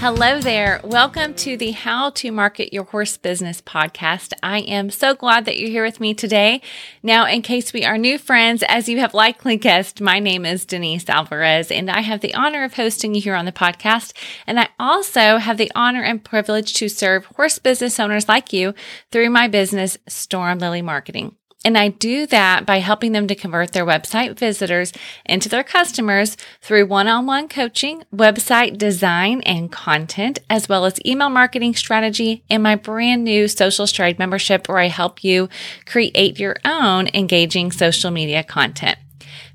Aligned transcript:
Hello 0.00 0.40
there. 0.40 0.80
Welcome 0.82 1.34
to 1.34 1.58
the 1.58 1.72
How 1.72 2.08
to 2.08 2.32
Market 2.32 2.72
Your 2.72 2.84
Horse 2.84 3.18
Business 3.18 3.60
podcast. 3.60 4.32
I 4.42 4.60
am 4.60 4.88
so 4.88 5.14
glad 5.14 5.44
that 5.44 5.58
you're 5.58 5.68
here 5.68 5.84
with 5.84 6.00
me 6.00 6.14
today. 6.14 6.62
Now, 7.02 7.26
in 7.26 7.42
case 7.42 7.74
we 7.74 7.84
are 7.84 7.98
new 7.98 8.16
friends, 8.16 8.64
as 8.66 8.88
you 8.88 8.98
have 9.00 9.12
likely 9.12 9.58
guessed, 9.58 10.00
my 10.00 10.18
name 10.18 10.46
is 10.46 10.64
Denise 10.64 11.06
Alvarez, 11.06 11.70
and 11.70 11.90
I 11.90 12.00
have 12.00 12.22
the 12.22 12.32
honor 12.32 12.64
of 12.64 12.72
hosting 12.72 13.14
you 13.14 13.20
here 13.20 13.34
on 13.34 13.44
the 13.44 13.52
podcast. 13.52 14.14
And 14.46 14.58
I 14.58 14.70
also 14.78 15.36
have 15.36 15.58
the 15.58 15.70
honor 15.74 16.02
and 16.02 16.24
privilege 16.24 16.72
to 16.76 16.88
serve 16.88 17.26
horse 17.26 17.58
business 17.58 18.00
owners 18.00 18.26
like 18.26 18.54
you 18.54 18.72
through 19.12 19.28
my 19.28 19.48
business, 19.48 19.98
Storm 20.08 20.60
Lily 20.60 20.80
Marketing. 20.80 21.36
And 21.62 21.76
I 21.76 21.88
do 21.88 22.26
that 22.26 22.64
by 22.64 22.78
helping 22.78 23.12
them 23.12 23.26
to 23.26 23.34
convert 23.34 23.72
their 23.72 23.84
website 23.84 24.38
visitors 24.38 24.94
into 25.26 25.48
their 25.50 25.62
customers 25.62 26.38
through 26.62 26.86
one 26.86 27.06
on 27.06 27.26
one 27.26 27.48
coaching, 27.48 28.02
website 28.14 28.78
design 28.78 29.42
and 29.42 29.70
content, 29.70 30.38
as 30.48 30.70
well 30.70 30.86
as 30.86 31.04
email 31.04 31.28
marketing 31.28 31.74
strategy 31.74 32.42
and 32.48 32.62
my 32.62 32.76
brand 32.76 33.24
new 33.24 33.46
Social 33.46 33.86
Stride 33.86 34.18
membership 34.18 34.68
where 34.68 34.78
I 34.78 34.88
help 34.88 35.22
you 35.22 35.50
create 35.84 36.38
your 36.38 36.56
own 36.64 37.08
engaging 37.12 37.72
social 37.72 38.10
media 38.10 38.42
content. 38.42 38.96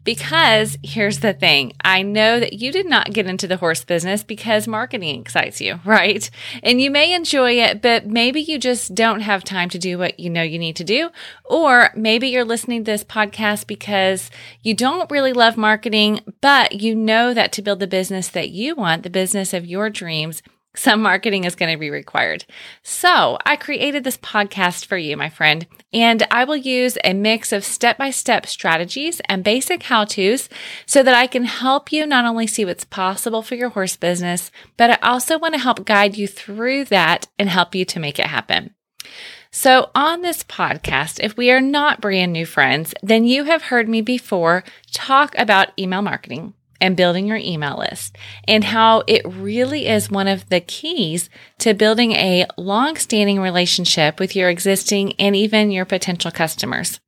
Because 0.06 0.78
here's 0.84 1.20
the 1.20 1.34
thing 1.34 1.74
I 1.84 2.04
know 2.04 2.40
that 2.40 2.54
you 2.54 2.72
did 2.72 2.86
not 2.86 3.12
get 3.12 3.26
into 3.26 3.48
the 3.48 3.58
horse 3.58 3.84
business 3.84 4.24
because 4.24 4.68
marketing 4.68 5.20
excites 5.20 5.60
you, 5.60 5.80
right? 5.86 6.30
And 6.64 6.80
you 6.80 6.90
may 6.90 7.14
enjoy 7.14 7.54
it, 7.54 7.82
but 7.82 8.06
maybe 8.08 8.40
you 8.40 8.58
just 8.58 8.96
don't 8.96 9.22
have 9.22 9.44
time 9.44 9.68
to 9.70 9.80
do 9.80 9.98
what 9.98 10.20
you 10.20 10.30
know 10.30 10.44
you 10.44 10.60
need 10.60 10.76
to 10.78 10.84
do. 10.84 11.10
Or 11.44 11.90
maybe 11.96 12.30
you're 12.30 12.46
listening 12.46 12.86
to 12.86 12.92
this 12.92 13.04
podcast 13.04 13.68
because 13.68 14.30
you 14.62 14.76
don't 14.76 15.10
really 15.12 15.34
love 15.34 15.58
marketing, 15.58 16.22
but 16.40 16.82
you 16.82 16.96
know 16.96 17.34
that 17.34 17.52
to 17.54 17.62
build 17.62 17.80
the 17.80 17.88
business 17.88 18.30
that 18.30 18.52
you 18.52 18.76
want, 18.76 19.04
the 19.04 19.10
business 19.10 19.54
of 19.54 19.66
your 19.66 19.90
dreams, 19.90 20.44
some 20.76 21.02
marketing 21.02 21.44
is 21.44 21.56
going 21.56 21.72
to 21.72 21.80
be 21.80 21.90
required. 21.90 22.46
So 22.84 23.38
I 23.46 23.56
created 23.56 24.04
this 24.04 24.18
podcast 24.18 24.86
for 24.86 24.98
you, 24.98 25.18
my 25.18 25.30
friend, 25.30 25.66
and 25.94 26.26
I 26.32 26.44
will 26.44 26.58
use 26.58 26.98
a 27.04 27.14
mix 27.14 27.52
of 27.52 27.64
step 27.64 27.98
by 27.98 28.12
step 28.12 28.46
strategies 28.46 29.22
and 29.26 29.44
basic 29.44 29.84
how 29.84 30.06
to's 30.06 30.50
so 30.86 31.04
that 31.04 31.16
I 31.16 31.28
can 31.28 31.46
help 31.46 31.92
you 31.92 32.06
not 32.06 32.26
only 32.26 32.48
see 32.48 32.66
what's 32.66 32.84
possible 32.86 33.42
for 33.42 33.56
your 33.56 33.70
horse 33.70 33.96
business, 33.96 34.52
but 34.78 34.90
I 34.92 35.08
also 35.08 35.38
want 35.38 35.54
to 35.54 35.60
help 35.60 35.86
guide 35.86 36.18
you 36.18 36.28
through 36.28 36.86
that 36.86 37.28
and 37.40 37.50
help 37.50 37.76
you 37.76 37.86
to 37.86 38.00
make 38.00 38.20
it 38.20 38.28
happen. 38.28 38.76
So, 39.52 39.90
on 39.96 40.22
this 40.22 40.44
podcast, 40.44 41.24
if 41.24 41.38
we 41.38 41.50
are 41.50 41.62
not 41.62 42.02
brand 42.02 42.34
new 42.34 42.46
friends, 42.46 42.94
then 43.02 43.24
you 43.24 43.46
have 43.46 43.64
heard 43.64 43.88
me 43.88 44.02
before 44.02 44.66
talk 44.92 45.34
about 45.38 45.72
email 45.80 46.02
marketing 46.02 46.54
and 46.82 46.98
building 46.98 47.28
your 47.28 47.38
email 47.38 47.78
list 47.78 48.18
and 48.48 48.64
how 48.64 49.04
it 49.08 49.22
really 49.26 49.88
is 49.88 50.10
one 50.10 50.28
of 50.28 50.50
the 50.50 50.60
keys 50.60 51.30
to 51.60 51.74
building 51.74 52.12
a 52.14 52.46
long 52.58 52.96
standing 52.98 53.40
relationship 53.40 54.20
with 54.20 54.36
your 54.36 54.50
existing 54.50 55.14
and 55.14 55.36
even 55.36 55.72
your 55.72 55.86
potential 55.86 56.32
customers. 56.32 57.00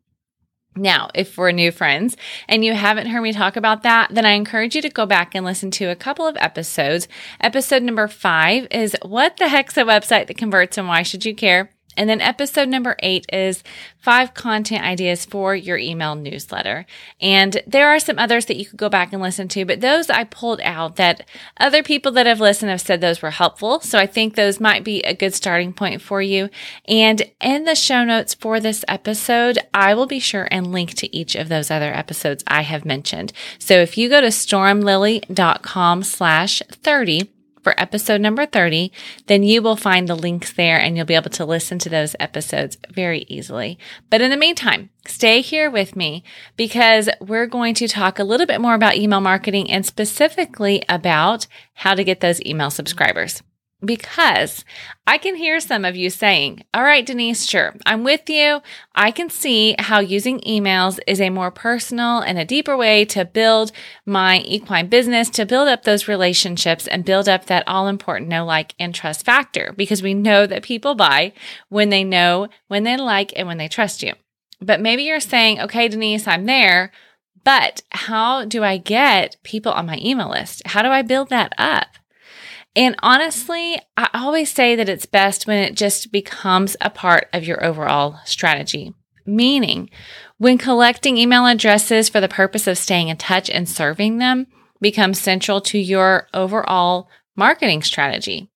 Now, 0.76 1.10
if 1.16 1.38
we're 1.38 1.52
new 1.52 1.72
friends 1.72 2.16
and 2.48 2.64
you 2.64 2.74
haven't 2.74 3.08
heard 3.08 3.22
me 3.22 3.34
talk 3.34 3.56
about 3.56 3.84
that, 3.84 4.10
then 4.14 4.26
I 4.26 4.32
encourage 4.32 4.76
you 4.76 4.82
to 4.84 4.90
go 4.90 5.06
back 5.06 5.34
and 5.34 5.44
listen 5.44 5.72
to 5.72 5.86
a 5.86 5.96
couple 5.96 6.28
of 6.28 6.38
episodes. 6.38 7.08
Episode 7.42 7.84
number 7.84 8.08
five 8.08 8.68
is 8.70 8.96
What 9.02 9.38
the 9.38 9.48
Heck's 9.48 9.78
a 9.78 9.84
Website 9.84 10.28
That 10.28 10.38
Converts 10.38 10.78
and 10.78 10.88
Why 10.88 11.02
Should 11.02 11.26
You 11.26 11.34
Care? 11.34 11.72
And 11.98 12.10
then 12.10 12.22
episode 12.22 12.70
number 12.70 12.96
eight 13.00 13.26
is 13.34 13.64
five 13.98 14.34
content 14.34 14.84
ideas 14.84 15.26
for 15.26 15.54
your 15.56 15.78
email 15.78 16.16
newsletter. 16.16 16.86
And 17.20 17.62
there 17.68 17.90
are 17.90 18.00
some 18.00 18.18
others 18.18 18.46
that 18.46 18.56
you 18.56 18.66
could 18.66 18.78
go 18.78 18.88
back 18.88 19.12
and 19.12 19.22
listen 19.22 19.50
to, 19.50 19.66
but 19.66 19.82
those 19.82 20.10
I 20.10 20.24
pulled 20.24 20.62
out 20.62 20.96
that 20.96 21.28
other 21.60 21.84
people 21.84 22.12
that 22.14 22.26
have 22.26 22.40
listened 22.40 22.72
have 22.72 22.80
said 22.80 23.02
those 23.02 23.22
were 23.22 23.32
helpful. 23.32 23.82
So 23.82 24.00
I 24.00 24.06
think 24.06 24.36
those 24.36 24.60
might 24.60 24.84
be 24.84 25.02
a 25.02 25.14
good 25.14 25.34
starting 25.34 25.74
point 25.74 26.02
for 26.02 26.22
you. 26.22 26.50
And 26.88 27.30
in 27.42 27.66
the 27.66 27.76
show 27.76 28.06
notes 28.06 28.34
for 28.34 28.60
this 28.60 28.86
episode, 28.88 29.60
I 29.74 29.94
will 29.94 30.08
be 30.08 30.20
sure 30.20 30.48
and 30.52 30.72
link 30.72 30.94
to 30.96 31.14
each 31.14 31.36
of 31.36 31.50
those 31.50 31.70
other 31.70 31.92
episodes 31.94 32.44
I 32.48 32.62
have 32.62 32.86
mentioned. 32.86 33.34
So 33.60 33.74
if 33.74 33.98
you 33.98 34.08
go 34.08 34.22
to 34.22 34.28
stormlily.com 34.28 36.04
slash 36.04 36.62
30, 36.72 37.30
for 37.68 37.78
episode 37.78 38.22
number 38.22 38.46
30, 38.46 38.94
then 39.26 39.44
you 39.44 39.62
will 39.62 39.76
find 39.76 40.08
the 40.08 40.16
links 40.16 40.54
there 40.54 40.80
and 40.80 40.96
you'll 40.96 41.06
be 41.06 41.16
able 41.16 41.30
to 41.30 41.44
listen 41.44 41.78
to 41.78 41.90
those 41.90 42.16
episodes 42.18 42.78
very 42.90 43.26
easily. 43.28 43.78
But 44.10 44.22
in 44.22 44.32
the 44.32 44.38
meantime, 44.38 44.90
stay 45.06 45.42
here 45.42 45.70
with 45.70 45.94
me 45.94 46.24
because 46.56 47.10
we're 47.20 47.46
going 47.46 47.74
to 47.74 47.90
talk 47.90 48.20
a 48.20 48.24
little 48.24 48.46
bit 48.46 48.62
more 48.62 48.74
about 48.74 48.96
email 48.96 49.20
marketing 49.20 49.70
and 49.70 49.86
specifically 49.86 50.82
about 50.88 51.46
how 51.74 51.94
to 51.94 52.06
get 52.06 52.22
those 52.22 52.42
email 52.46 52.70
subscribers 52.70 53.44
because 53.84 54.66
I 55.06 55.18
can 55.18 55.36
hear 55.36 55.60
some 55.60 55.86
of 55.86 55.96
you 55.96 56.10
saying, 56.10 56.64
All 56.74 56.84
right, 56.84 57.06
Denise, 57.06 57.46
sure, 57.46 57.76
I'm 57.86 58.04
with 58.04 58.30
you. 58.30 58.62
I 58.96 59.12
can 59.12 59.30
see 59.30 59.76
how 59.78 60.00
using 60.00 60.40
emails 60.40 61.00
is 61.06 61.22
a 61.22 61.30
more 61.30 61.52
personal 61.52 62.20
and 62.20 62.40
a 62.40 62.46
deeper 62.46 62.76
way 62.76 63.06
to 63.06 63.24
build 63.24 63.72
my 64.06 64.40
equine 64.40 64.88
business, 64.88 65.30
to 65.32 65.46
build 65.46 65.68
up 65.68 65.84
those 65.84 66.08
relationships 66.08 66.88
and 66.88 67.06
build 67.06 67.30
up 67.30 67.46
that 67.46 67.68
all 67.68 67.88
important 67.88 68.30
know, 68.30 68.46
like, 68.46 68.74
and 68.80 68.96
trust 68.96 69.24
factor 69.26 69.74
because 69.78 70.02
we 70.02 70.14
know 70.14 70.48
that 70.48 70.64
people 70.64 70.96
buy 70.96 71.34
when 71.70 71.90
they 71.90 72.04
know, 72.04 72.48
when 72.68 72.84
they 72.84 72.98
like, 72.98 73.32
and 73.36 73.48
when 73.48 73.58
they 73.58 73.68
trust 73.68 74.02
you. 74.02 74.14
But 74.60 74.82
maybe 74.82 75.04
you're 75.04 75.20
saying, 75.20 75.62
Okay, 75.62 75.88
Denise, 75.88 76.28
I'm 76.28 76.46
there. 76.46 76.92
But 77.44 77.84
how 77.92 78.44
do 78.44 78.64
I 78.64 78.78
get 78.78 79.38
people 79.44 79.72
on 79.72 79.86
my 79.86 80.00
email 80.04 80.30
list? 80.30 80.64
How 80.66 80.82
do 80.82 80.90
I 80.90 81.02
build 81.02 81.30
that 81.30 81.54
up? 81.58 81.88
And 82.78 82.96
honestly, 83.02 83.82
I 83.98 84.08
always 84.14 84.52
say 84.52 84.76
that 84.76 84.88
it's 84.88 85.08
best 85.08 85.48
when 85.48 85.58
it 85.58 85.74
just 85.74 86.12
becomes 86.12 86.78
a 86.80 86.92
part 86.92 87.28
of 87.34 87.44
your 87.44 87.66
overall 87.66 88.20
strategy. 88.24 88.94
Meaning, 89.26 89.90
when 90.38 90.60
collecting 90.60 91.18
email 91.18 91.48
addresses 91.48 92.08
for 92.08 92.22
the 92.22 92.28
purpose 92.28 92.68
of 92.68 92.78
staying 92.78 93.08
in 93.08 93.18
touch 93.18 93.50
and 93.50 93.68
serving 93.68 94.20
them 94.20 94.46
becomes 94.80 95.20
central 95.20 95.60
to 95.62 95.80
your 95.80 96.28
overall 96.36 97.10
marketing 97.36 97.82
strategy. 97.82 98.52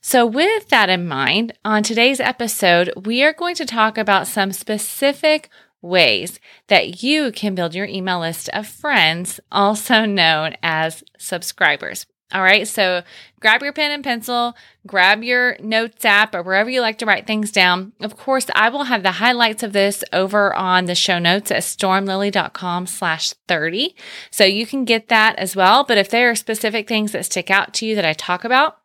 So, 0.00 0.26
with 0.26 0.68
that 0.70 0.90
in 0.90 1.06
mind, 1.06 1.56
on 1.64 1.84
today's 1.84 2.18
episode, 2.18 2.92
we 3.06 3.22
are 3.22 3.32
going 3.32 3.54
to 3.54 3.64
talk 3.64 3.96
about 3.96 4.26
some 4.26 4.50
specific 4.50 5.48
ways 5.80 6.40
that 6.66 7.04
you 7.04 7.30
can 7.30 7.54
build 7.54 7.76
your 7.76 7.86
email 7.86 8.18
list 8.18 8.48
of 8.48 8.66
friends, 8.66 9.38
also 9.52 10.04
known 10.04 10.56
as 10.64 11.04
subscribers. 11.16 12.06
All 12.32 12.42
right. 12.42 12.66
So 12.66 13.02
grab 13.40 13.62
your 13.62 13.72
pen 13.72 13.90
and 13.90 14.02
pencil, 14.02 14.56
grab 14.86 15.22
your 15.22 15.56
notes 15.60 16.04
app 16.04 16.34
or 16.34 16.42
wherever 16.42 16.70
you 16.70 16.80
like 16.80 16.98
to 16.98 17.06
write 17.06 17.26
things 17.26 17.52
down. 17.52 17.92
Of 18.00 18.16
course, 18.16 18.46
I 18.54 18.68
will 18.70 18.84
have 18.84 19.02
the 19.02 19.12
highlights 19.12 19.62
of 19.62 19.72
this 19.72 20.02
over 20.12 20.54
on 20.54 20.86
the 20.86 20.94
show 20.94 21.18
notes 21.18 21.50
at 21.50 21.62
stormlily.com 21.62 22.86
slash 22.86 23.34
30. 23.48 23.94
So 24.30 24.44
you 24.44 24.66
can 24.66 24.84
get 24.84 25.08
that 25.08 25.36
as 25.38 25.54
well. 25.54 25.84
But 25.84 25.98
if 25.98 26.08
there 26.08 26.30
are 26.30 26.34
specific 26.34 26.88
things 26.88 27.12
that 27.12 27.26
stick 27.26 27.50
out 27.50 27.74
to 27.74 27.86
you 27.86 27.94
that 27.96 28.04
I 28.04 28.14
talk 28.14 28.44
about, 28.44 28.78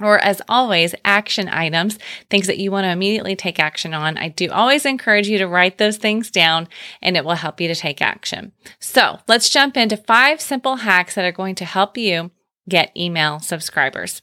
or 0.00 0.18
as 0.18 0.40
always, 0.48 0.94
action 1.04 1.48
items, 1.48 1.98
things 2.30 2.46
that 2.46 2.58
you 2.58 2.70
want 2.70 2.84
to 2.84 2.90
immediately 2.90 3.36
take 3.36 3.58
action 3.58 3.94
on. 3.94 4.16
I 4.16 4.28
do 4.28 4.50
always 4.50 4.86
encourage 4.86 5.28
you 5.28 5.38
to 5.38 5.48
write 5.48 5.78
those 5.78 5.96
things 5.96 6.30
down 6.30 6.68
and 7.02 7.16
it 7.16 7.24
will 7.24 7.34
help 7.34 7.60
you 7.60 7.68
to 7.68 7.74
take 7.74 8.00
action. 8.00 8.52
So 8.78 9.18
let's 9.26 9.50
jump 9.50 9.76
into 9.76 9.96
five 9.96 10.40
simple 10.40 10.76
hacks 10.76 11.14
that 11.14 11.24
are 11.24 11.32
going 11.32 11.54
to 11.56 11.64
help 11.64 11.96
you 11.96 12.30
get 12.68 12.96
email 12.96 13.40
subscribers. 13.40 14.22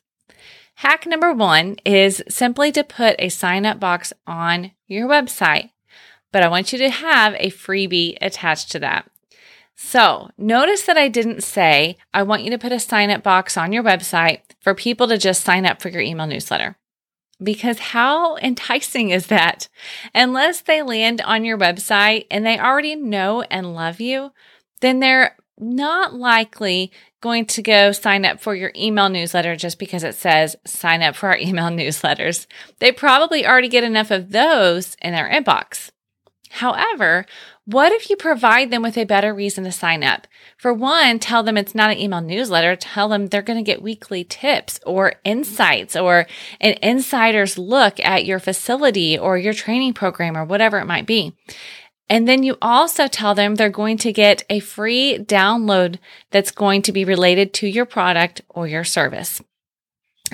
Hack 0.76 1.06
number 1.06 1.34
one 1.34 1.78
is 1.86 2.22
simply 2.28 2.72
to 2.74 2.84
put 2.84 3.16
a 3.18 3.30
sign 3.30 3.66
up 3.66 3.80
box 3.80 4.12
on 4.28 4.72
your 4.88 5.08
website, 5.08 5.72
but 6.32 6.44
I 6.44 6.50
want 6.50 6.74
you 6.74 6.80
to 6.80 6.90
have 6.90 7.34
a 7.36 7.50
freebie 7.50 8.18
attached 8.22 8.72
to 8.74 8.80
that. 8.80 9.10
So 9.76 10.30
notice 10.38 10.84
that 10.84 10.98
I 10.98 11.08
didn't 11.08 11.44
say, 11.44 11.98
I 12.14 12.24
want 12.24 12.44
you 12.44 12.52
to 12.52 12.58
put 12.58 12.72
a 12.72 12.80
sign 12.80 13.10
up 13.10 13.24
box 13.24 13.58
on 13.58 13.74
your 13.74 13.84
website 13.84 14.42
for 14.60 14.74
people 14.74 15.08
to 15.08 15.18
just 15.18 15.44
sign 15.44 15.66
up 15.66 15.82
for 15.82 15.90
your 15.90 16.02
email 16.02 16.28
newsletter. 16.28 16.78
Because 17.44 17.80
how 17.80 18.38
enticing 18.38 19.10
is 19.10 19.28
that? 19.28 19.68
Unless 20.14 20.62
they 20.62 20.82
land 20.82 21.22
on 21.22 21.44
your 21.44 21.58
website 21.58 22.26
and 22.32 22.46
they 22.46 22.58
already 22.58 22.96
know 22.96 23.42
and 23.44 23.76
love 23.76 24.00
you, 24.00 24.32
then 24.80 25.02
they're 25.02 25.36
not 25.58 26.14
likely 26.14 26.92
going 27.26 27.46
to 27.48 27.64
go 27.64 27.92
sign 27.92 28.24
up 28.24 28.40
for 28.40 28.54
your 28.54 28.72
email 28.76 29.10
newsletter 29.10 29.56
just 29.56 29.80
because 29.80 30.04
it 30.04 30.14
says 30.14 30.56
sign 30.64 31.02
up 31.02 31.16
for 31.16 31.30
our 31.30 31.38
email 31.42 31.70
newsletters. 31.70 32.46
They 32.78 32.92
probably 32.92 33.46
already 33.46 33.68
get 33.68 33.84
enough 33.84 34.12
of 34.12 34.32
those 34.32 34.96
in 35.02 35.12
their 35.12 35.28
inbox. 35.28 35.90
However, 36.52 37.26
what 37.66 37.92
if 37.92 38.12
you 38.12 38.16
provide 38.16 38.70
them 38.70 38.84
with 38.84 38.96
a 38.96 39.06
better 39.06 39.34
reason 39.34 39.64
to 39.64 39.72
sign 39.72 40.04
up? 40.04 40.28
For 40.56 40.72
one, 40.72 41.18
tell 41.18 41.42
them 41.42 41.58
it's 41.58 41.74
not 41.74 41.90
an 41.90 41.98
email 41.98 42.22
newsletter. 42.22 42.76
Tell 42.76 43.10
them 43.10 43.28
they're 43.28 43.42
going 43.42 43.58
to 43.58 43.64
get 43.64 43.82
weekly 43.82 44.24
tips 44.24 44.80
or 44.86 45.16
insights 45.24 45.96
or 45.96 46.28
an 46.62 46.76
insider's 46.84 47.58
look 47.58 48.00
at 48.00 48.26
your 48.26 48.40
facility 48.40 49.18
or 49.18 49.36
your 49.38 49.54
training 49.54 49.94
program 49.94 50.38
or 50.38 50.46
whatever 50.46 50.78
it 50.78 50.86
might 50.86 51.08
be. 51.08 51.34
And 52.10 52.28
then 52.28 52.44
you 52.44 52.58
also 52.62 53.08
tell 53.08 53.34
them 53.34 53.56
they're 53.56 53.70
going 53.70 53.98
to 53.98 54.14
get 54.14 54.44
a 54.50 54.60
free 54.60 55.18
download 55.18 55.98
that's 56.32 56.52
going 56.52 56.82
to 56.84 56.92
be 56.92 57.04
related 57.04 57.54
to 57.56 57.68
your 57.68 57.86
product 57.86 58.42
or 58.50 58.68
your 58.68 58.84
service. 58.84 59.42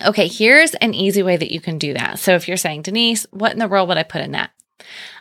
Okay, 0.06 0.28
here's 0.28 0.74
an 0.76 0.94
easy 0.94 1.24
way 1.24 1.38
that 1.38 1.52
you 1.52 1.60
can 1.60 1.78
do 1.78 1.94
that. 1.94 2.20
So 2.20 2.36
if 2.36 2.48
you're 2.48 2.58
saying, 2.58 2.84
Denise, 2.84 3.26
what 3.32 3.52
in 3.54 3.60
the 3.60 3.68
world 3.68 3.88
would 3.90 3.98
I 3.98 4.04
put 4.04 4.22
in 4.22 4.32
that? 4.32 4.52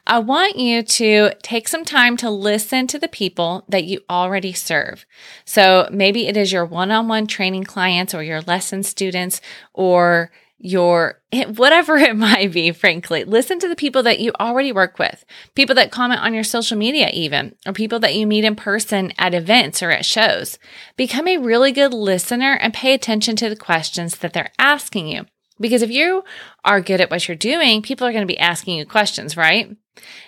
I 0.06 0.18
want 0.18 0.56
you 0.56 0.82
to 0.82 1.34
take 1.42 1.68
some 1.68 1.84
time 1.84 2.16
to 2.18 2.30
listen 2.30 2.86
to 2.88 2.98
the 2.98 3.08
people 3.08 3.64
that 3.68 3.84
you 3.84 4.00
already 4.08 4.52
serve. 4.52 5.04
So 5.44 5.88
maybe 5.92 6.26
it 6.26 6.36
is 6.36 6.52
your 6.52 6.64
one 6.64 6.90
on 6.90 7.08
one 7.08 7.26
training 7.26 7.64
clients 7.64 8.14
or 8.14 8.22
your 8.22 8.40
lesson 8.42 8.82
students 8.82 9.40
or 9.74 10.30
your 10.60 11.20
whatever 11.56 11.96
it 11.96 12.16
might 12.16 12.52
be, 12.52 12.70
frankly. 12.70 13.24
Listen 13.24 13.58
to 13.58 13.68
the 13.68 13.76
people 13.76 14.02
that 14.02 14.20
you 14.20 14.32
already 14.38 14.72
work 14.72 14.98
with, 14.98 15.24
people 15.54 15.74
that 15.74 15.90
comment 15.90 16.20
on 16.20 16.34
your 16.34 16.44
social 16.44 16.76
media, 16.76 17.10
even, 17.12 17.56
or 17.66 17.72
people 17.72 17.98
that 18.00 18.14
you 18.14 18.26
meet 18.26 18.44
in 18.44 18.54
person 18.54 19.12
at 19.18 19.34
events 19.34 19.82
or 19.82 19.90
at 19.90 20.04
shows. 20.04 20.58
Become 20.96 21.26
a 21.28 21.38
really 21.38 21.72
good 21.72 21.94
listener 21.94 22.52
and 22.60 22.74
pay 22.74 22.94
attention 22.94 23.36
to 23.36 23.48
the 23.48 23.56
questions 23.56 24.18
that 24.18 24.32
they're 24.32 24.52
asking 24.58 25.08
you. 25.08 25.26
Because 25.58 25.82
if 25.82 25.90
you 25.90 26.24
are 26.64 26.80
good 26.80 27.00
at 27.00 27.10
what 27.10 27.28
you're 27.28 27.36
doing, 27.36 27.82
people 27.82 28.06
are 28.06 28.12
going 28.12 28.26
to 28.26 28.32
be 28.32 28.38
asking 28.38 28.78
you 28.78 28.86
questions, 28.86 29.36
right? 29.36 29.76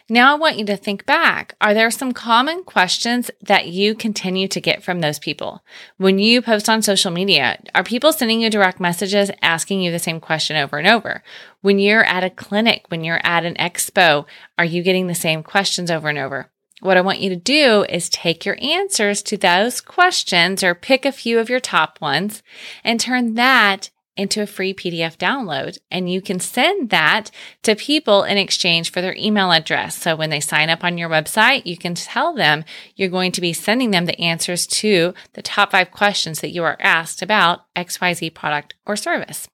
Now 0.09 0.33
I 0.33 0.39
want 0.39 0.59
you 0.59 0.65
to 0.67 0.77
think 0.77 1.07
back. 1.07 1.55
Are 1.61 1.75
there 1.75 1.91
some 1.91 2.13
common 2.13 2.65
questions 2.65 3.31
that 3.41 3.69
you 3.69 3.95
continue 3.95 4.49
to 4.49 4.61
get 4.61 4.83
from 4.83 5.01
those 5.01 5.19
people? 5.19 5.65
When 5.97 6.19
you 6.19 6.43
post 6.43 6.69
on 6.69 6.83
social 6.83 7.11
media, 7.11 7.61
are 7.75 7.85
people 7.85 8.13
sending 8.13 8.41
you 8.41 8.51
direct 8.51 8.81
messages 8.81 9.31
asking 9.41 9.81
you 9.81 9.91
the 9.91 9.99
same 9.99 10.21
question 10.21 10.57
over 10.57 10.79
and 10.79 10.89
over? 10.89 11.23
When 11.61 11.79
you're 11.79 12.05
at 12.05 12.25
a 12.25 12.31
clinic, 12.31 12.85
when 12.89 13.05
you're 13.05 13.21
at 13.25 13.45
an 13.45 13.55
expo, 13.55 14.27
are 14.59 14.65
you 14.65 14.83
getting 14.83 15.07
the 15.07 15.15
same 15.15 15.43
questions 15.43 15.91
over 15.91 16.09
and 16.09 16.19
over? 16.19 16.51
What 16.81 16.97
I 16.97 17.01
want 17.03 17.21
you 17.21 17.31
to 17.31 17.37
do 17.37 17.85
is 17.89 18.09
take 18.09 18.45
your 18.45 18.59
answers 18.61 19.23
to 19.23 19.37
those 19.37 19.81
questions 19.81 20.65
or 20.65 20.75
pick 20.75 21.05
a 21.05 21.13
few 21.13 21.39
of 21.39 21.49
your 21.49 21.61
top 21.61 22.01
ones 22.01 22.43
and 22.83 22.99
turn 22.99 23.35
that 23.35 23.91
into 24.17 24.43
a 24.43 24.47
free 24.47 24.75
PDF 24.75 25.17
download. 25.17 25.79
And 25.91 26.11
you 26.11 26.21
can 26.21 26.41
send 26.41 26.91
that 26.91 27.31
to 27.63 27.75
people 27.75 28.25
in 28.25 28.37
exchange 28.37 28.91
for 28.91 29.01
their 29.01 29.15
email 29.17 29.53
address. 29.53 29.97
So 29.97 30.15
when 30.15 30.31
they 30.31 30.41
sign 30.41 30.71
up 30.71 30.85
on 30.85 30.99
your 30.99 31.09
website, 31.09 31.67
you 31.67 31.77
can 31.77 31.95
tell 31.95 32.35
them 32.35 32.65
you're 32.95 33.09
going 33.09 33.33
to 33.33 33.41
be 33.41 33.53
sending 33.53 33.91
them 33.91 34.07
the 34.07 34.21
answers 34.21 34.67
to 34.69 35.15
the 35.33 35.43
top 35.43 35.73
five 35.73 35.91
questions 35.91 36.41
that 36.41 36.51
you 36.51 36.63
are 36.65 36.77
asked 36.81 37.23
about 37.23 37.73
XYZ 37.75 38.35
product 38.35 38.75
or 38.87 38.97
service. 38.97 39.49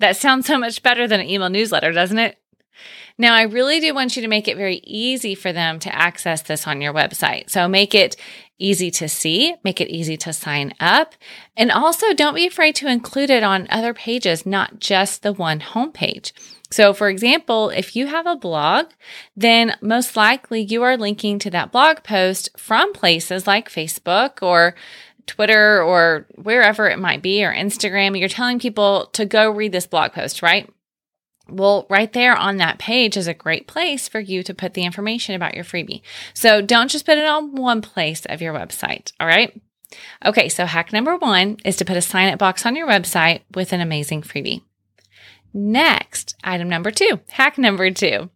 That 0.00 0.16
sounds 0.16 0.46
so 0.46 0.58
much 0.58 0.82
better 0.82 1.06
than 1.06 1.20
an 1.20 1.28
email 1.28 1.48
newsletter, 1.48 1.92
doesn't 1.92 2.18
it? 2.18 2.38
Now, 3.16 3.34
I 3.34 3.42
really 3.42 3.78
do 3.78 3.94
want 3.94 4.16
you 4.16 4.22
to 4.22 4.28
make 4.28 4.48
it 4.48 4.56
very 4.56 4.80
easy 4.82 5.36
for 5.36 5.52
them 5.52 5.78
to 5.80 5.94
access 5.94 6.42
this 6.42 6.66
on 6.66 6.80
your 6.80 6.92
website. 6.92 7.48
So 7.48 7.68
make 7.68 7.94
it 7.94 8.16
easy 8.58 8.90
to 8.92 9.08
see, 9.08 9.54
make 9.64 9.80
it 9.80 9.88
easy 9.88 10.16
to 10.18 10.32
sign 10.32 10.72
up. 10.80 11.14
And 11.56 11.70
also 11.70 12.14
don't 12.14 12.34
be 12.34 12.46
afraid 12.46 12.76
to 12.76 12.88
include 12.88 13.30
it 13.30 13.42
on 13.42 13.66
other 13.70 13.94
pages, 13.94 14.46
not 14.46 14.80
just 14.80 15.22
the 15.22 15.32
one 15.32 15.60
homepage. 15.60 16.32
So, 16.70 16.92
for 16.92 17.08
example, 17.08 17.70
if 17.70 17.94
you 17.94 18.06
have 18.06 18.26
a 18.26 18.36
blog, 18.36 18.86
then 19.36 19.76
most 19.80 20.16
likely 20.16 20.60
you 20.62 20.82
are 20.82 20.96
linking 20.96 21.38
to 21.40 21.50
that 21.50 21.70
blog 21.70 22.02
post 22.02 22.48
from 22.56 22.92
places 22.92 23.46
like 23.46 23.68
Facebook 23.68 24.42
or 24.42 24.74
Twitter 25.26 25.82
or 25.82 26.26
wherever 26.34 26.88
it 26.88 26.98
might 26.98 27.22
be, 27.22 27.44
or 27.44 27.54
Instagram. 27.54 28.18
You're 28.18 28.28
telling 28.28 28.58
people 28.58 29.06
to 29.12 29.24
go 29.24 29.50
read 29.50 29.72
this 29.72 29.86
blog 29.86 30.12
post, 30.12 30.42
right? 30.42 30.68
Well, 31.48 31.86
right 31.90 32.12
there 32.12 32.34
on 32.34 32.56
that 32.56 32.78
page 32.78 33.16
is 33.16 33.26
a 33.26 33.34
great 33.34 33.66
place 33.66 34.08
for 34.08 34.20
you 34.20 34.42
to 34.42 34.54
put 34.54 34.74
the 34.74 34.84
information 34.84 35.34
about 35.34 35.54
your 35.54 35.64
freebie. 35.64 36.02
So 36.32 36.62
don't 36.62 36.90
just 36.90 37.04
put 37.04 37.18
it 37.18 37.26
on 37.26 37.54
one 37.54 37.82
place 37.82 38.24
of 38.26 38.40
your 38.40 38.54
website. 38.54 39.12
All 39.20 39.26
right. 39.26 39.60
Okay. 40.24 40.48
So 40.48 40.64
hack 40.64 40.92
number 40.92 41.16
one 41.16 41.58
is 41.64 41.76
to 41.76 41.84
put 41.84 41.96
a 41.96 42.02
sign 42.02 42.32
up 42.32 42.38
box 42.38 42.64
on 42.64 42.76
your 42.76 42.88
website 42.88 43.42
with 43.54 43.72
an 43.72 43.80
amazing 43.80 44.22
freebie. 44.22 44.62
Next, 45.56 46.34
item 46.42 46.68
number 46.68 46.90
two, 46.90 47.20
hack 47.28 47.58
number 47.58 47.88
two. 47.92 48.30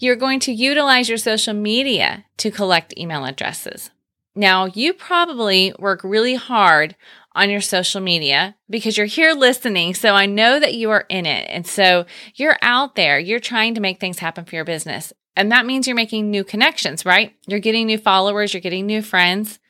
You're 0.00 0.16
going 0.16 0.40
to 0.40 0.52
utilize 0.52 1.08
your 1.08 1.18
social 1.18 1.54
media 1.54 2.24
to 2.38 2.50
collect 2.50 2.96
email 2.98 3.24
addresses. 3.24 3.90
Now, 4.34 4.66
you 4.66 4.92
probably 4.92 5.72
work 5.78 6.00
really 6.02 6.34
hard 6.34 6.96
on 7.38 7.50
your 7.50 7.60
social 7.60 8.00
media 8.00 8.56
because 8.68 8.96
you're 8.96 9.06
here 9.06 9.32
listening. 9.32 9.94
So 9.94 10.14
I 10.14 10.26
know 10.26 10.58
that 10.58 10.74
you 10.74 10.90
are 10.90 11.06
in 11.08 11.24
it. 11.24 11.46
And 11.48 11.64
so 11.64 12.04
you're 12.34 12.58
out 12.62 12.96
there, 12.96 13.18
you're 13.18 13.38
trying 13.38 13.74
to 13.74 13.80
make 13.80 14.00
things 14.00 14.18
happen 14.18 14.44
for 14.44 14.56
your 14.56 14.64
business. 14.64 15.12
And 15.36 15.52
that 15.52 15.64
means 15.64 15.86
you're 15.86 15.94
making 15.94 16.30
new 16.30 16.42
connections, 16.42 17.06
right? 17.06 17.36
You're 17.46 17.60
getting 17.60 17.86
new 17.86 17.96
followers, 17.96 18.52
you're 18.52 18.60
getting 18.60 18.86
new 18.86 19.02
friends. 19.02 19.60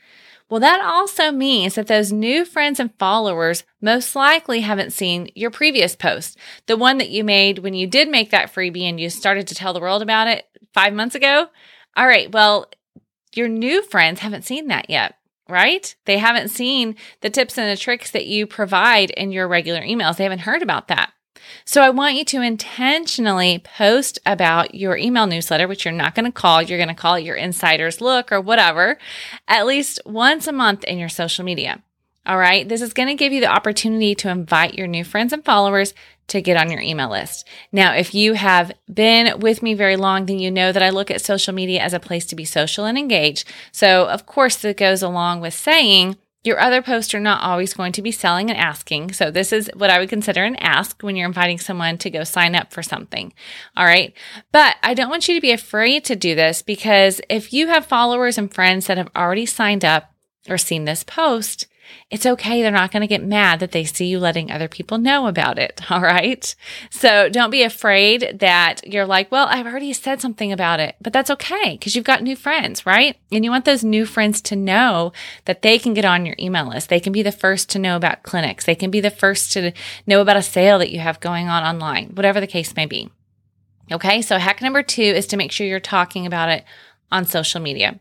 Well, 0.49 0.61
that 0.61 0.81
also 0.81 1.31
means 1.31 1.75
that 1.75 1.89
those 1.89 2.11
new 2.11 2.47
friends 2.47 2.81
and 2.81 2.99
followers 2.99 3.65
most 3.83 4.17
likely 4.17 4.61
haven't 4.61 4.95
seen 4.95 5.31
your 5.35 5.51
previous 5.51 5.95
post, 5.95 6.39
the 6.67 6.77
one 6.79 6.97
that 6.97 7.11
you 7.11 7.23
made 7.23 7.59
when 7.59 7.75
you 7.75 7.87
did 7.87 8.09
make 8.09 8.31
that 8.31 8.51
freebie 8.51 8.89
and 8.89 8.99
you 8.99 9.11
started 9.11 9.47
to 9.49 9.55
tell 9.55 9.75
the 9.75 9.81
world 9.81 10.01
about 10.01 10.27
it 10.27 10.47
five 10.73 10.95
months 10.95 11.15
ago. 11.15 11.49
All 11.99 12.07
right. 12.07 12.33
Well, 12.33 12.71
your 13.35 13.49
new 13.49 13.83
friends 13.83 14.21
haven't 14.21 14.47
seen 14.47 14.69
that 14.69 14.89
yet 14.89 15.18
right? 15.49 15.95
They 16.05 16.19
haven't 16.19 16.49
seen 16.49 16.97
the 17.21 17.31
tips 17.31 17.59
and 17.59 17.71
the 17.71 17.81
tricks 17.81 18.11
that 18.11 18.27
you 18.27 18.47
provide 18.47 19.11
in 19.11 19.33
your 19.33 19.49
regular 19.49 19.81
emails. 19.81 20.17
They 20.17 20.25
haven't 20.25 20.41
heard 20.41 20.63
about 20.63 20.89
that. 20.89 21.13
So 21.65 21.83
I 21.83 21.91
want 21.91 22.17
you 22.17 22.25
to 22.27 22.43
intentionally 22.43 23.59
post 23.59 24.19
about 24.27 24.75
your 24.75 24.97
email 24.97 25.27
newsletter, 25.27 25.69
which 25.69 25.85
you're 25.85 25.93
not 25.93 26.15
going 26.15 26.27
to 26.27 26.33
call. 26.33 26.63
You're 26.63 26.79
going 26.79 26.89
to 26.89 26.95
call 26.95 27.15
it 27.15 27.25
your 27.25 27.37
insider's 27.37 28.01
look 28.01 28.33
or 28.33 28.41
whatever, 28.41 28.99
at 29.47 29.67
least 29.67 30.01
once 30.05 30.47
a 30.47 30.53
month 30.53 30.85
in 30.85 30.99
your 30.99 31.09
social 31.09 31.45
media. 31.45 31.83
All 32.27 32.39
right. 32.39 32.69
This 32.69 32.83
is 32.83 32.93
going 32.93 33.09
to 33.09 33.15
give 33.15 33.33
you 33.33 33.41
the 33.41 33.47
opportunity 33.47 34.15
to 34.17 34.29
invite 34.29 34.75
your 34.75 34.87
new 34.87 35.05
friends 35.05 35.33
and 35.33 35.45
followers 35.45 35.95
to 36.29 36.43
get 36.43 36.57
on 36.57 36.71
your 36.71 36.81
email 36.81 37.11
list. 37.11 37.47
Now, 37.73 37.95
if 37.95 38.15
you 38.15 38.35
have 38.35 38.73
been 38.93 39.41
with 39.41 39.63
me 39.63 39.75
very 39.75 39.97
long, 39.97 40.27
then 40.27 40.39
you 40.39 40.51
know 40.51 40.73
that 40.73 40.83
I 40.83 40.91
look 40.91 41.11
at 41.11 41.21
social 41.21 41.55
media 41.55 41.81
as 41.83 41.95
a 41.95 42.01
place 42.01 42.27
to 42.27 42.37
be 42.37 42.45
social 42.45 42.85
and 42.85 42.97
engage. 42.97 43.45
So, 43.73 44.07
of 44.07 44.27
course, 44.27 44.57
that 44.57 44.77
goes 44.77 45.03
along 45.03 45.41
with 45.41 45.55
saying 45.55 46.17
your 46.45 46.61
other 46.61 46.83
posts 46.83 47.15
are 47.15 47.21
not 47.21 47.43
always 47.43 47.75
going 47.75 47.93
to 47.93 48.03
be 48.03 48.13
selling 48.13 48.51
and 48.51 48.59
asking. 48.59 49.13
So, 49.13 49.31
this 49.31 49.53
is 49.53 49.71
what 49.75 49.91
I 49.91 49.99
would 49.99 50.11
consider 50.11 50.45
an 50.45 50.57
ask 50.57 51.03
when 51.03 51.17
you're 51.17 51.27
inviting 51.27 51.59
someone 51.59 51.99
to 51.99 52.11
go 52.11 52.25
sign 52.25 52.55
up 52.55 52.73
for 52.73 52.83
something. 52.83 53.33
All 53.77 53.87
right. 53.87 54.15
But 54.53 54.77
I 54.83 54.95
don't 54.95 55.11
want 55.11 55.29
you 55.29 55.35
to 55.35 55.41
be 55.41 55.53
afraid 55.53 56.05
to 56.05 56.17
do 56.17 56.35
this 56.35 56.63
because 56.63 57.21
if 57.29 57.53
you 57.53 57.69
have 57.69 57.87
followers 57.87 58.39
and 58.39 58.53
friends 58.53 58.87
that 58.87 58.99
have 58.99 59.11
already 59.17 59.47
signed 59.47 59.85
up 59.85 60.13
or 60.49 60.59
seen 60.59 60.85
this 60.85 61.05
post, 61.05 61.67
it's 62.11 62.27
okay. 62.27 62.63
They're 62.63 62.71
not 62.71 62.91
going 62.91 63.03
to 63.03 63.07
get 63.07 63.23
mad 63.23 63.61
that 63.61 63.73
they 63.73 63.85
see 63.85 64.07
you 64.07 64.19
letting 64.19 64.51
other 64.51 64.69
people 64.69 64.99
know 64.99 65.27
about 65.27 65.59
it. 65.59 65.81
All 65.91 66.01
right. 66.01 66.55
So 66.91 67.29
don't 67.29 67.51
be 67.51 67.63
afraid 67.63 68.39
that 68.41 68.87
you're 68.87 69.07
like, 69.07 69.31
well, 69.31 69.47
I've 69.51 69.67
already 69.67 69.93
said 69.93 70.21
something 70.21 70.53
about 70.53 70.81
it, 70.81 70.97
but 71.01 71.13
that's 71.13 71.31
okay 71.31 71.73
because 71.73 71.95
you've 71.95 72.05
got 72.05 72.23
new 72.23 72.37
friends, 72.37 72.87
right? 72.87 73.17
And 73.31 73.45
you 73.45 73.51
want 73.51 73.65
those 73.65 73.85
new 73.85 74.07
friends 74.07 74.41
to 74.43 74.57
know 74.57 75.13
that 75.45 75.63
they 75.63 75.79
can 75.79 75.95
get 75.95 76.05
on 76.05 76.25
your 76.25 76.37
email 76.39 76.69
list. 76.69 76.89
They 76.89 77.01
can 77.01 77.13
be 77.13 77.23
the 77.23 77.33
first 77.33 77.69
to 77.71 77.79
know 77.79 77.97
about 77.97 78.23
clinics. 78.23 78.65
They 78.65 78.75
can 78.75 78.91
be 78.91 79.01
the 79.01 79.11
first 79.11 79.53
to 79.53 79.73
know 80.07 80.21
about 80.21 80.37
a 80.37 80.43
sale 80.43 80.79
that 80.79 80.91
you 80.91 81.01
have 81.01 81.21
going 81.21 81.49
on 81.49 81.63
online, 81.63 82.11
whatever 82.15 82.41
the 82.41 82.47
case 82.47 82.75
may 82.75 82.87
be. 82.87 83.11
Okay. 83.91 84.23
So 84.23 84.39
hack 84.39 84.63
number 84.63 84.83
two 84.83 85.03
is 85.03 85.27
to 85.29 85.37
make 85.37 85.53
sure 85.53 85.67
you're 85.67 85.81
talking 85.81 86.27
about 86.27 86.51
it 86.51 86.65
on 87.11 87.25
social 87.25 87.61
media. 87.61 88.01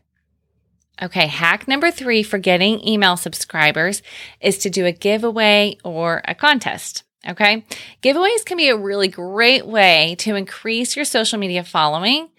Okay, 1.00 1.28
hack 1.28 1.68
number 1.68 1.92
three 1.92 2.24
for 2.24 2.38
getting 2.38 2.86
email 2.86 3.16
subscribers 3.16 4.02
is 4.40 4.58
to 4.58 4.70
do 4.70 4.84
a 4.84 4.92
giveaway 4.92 5.78
or 5.84 6.22
a 6.26 6.34
contest. 6.34 7.04
Okay, 7.28 7.64
giveaways 8.02 8.44
can 8.44 8.56
be 8.56 8.68
a 8.68 8.76
really 8.76 9.08
great 9.08 9.66
way 9.66 10.16
to 10.20 10.34
increase 10.34 10.96
your 10.96 11.04
social 11.04 11.38
media 11.38 11.62
following, 11.62 12.30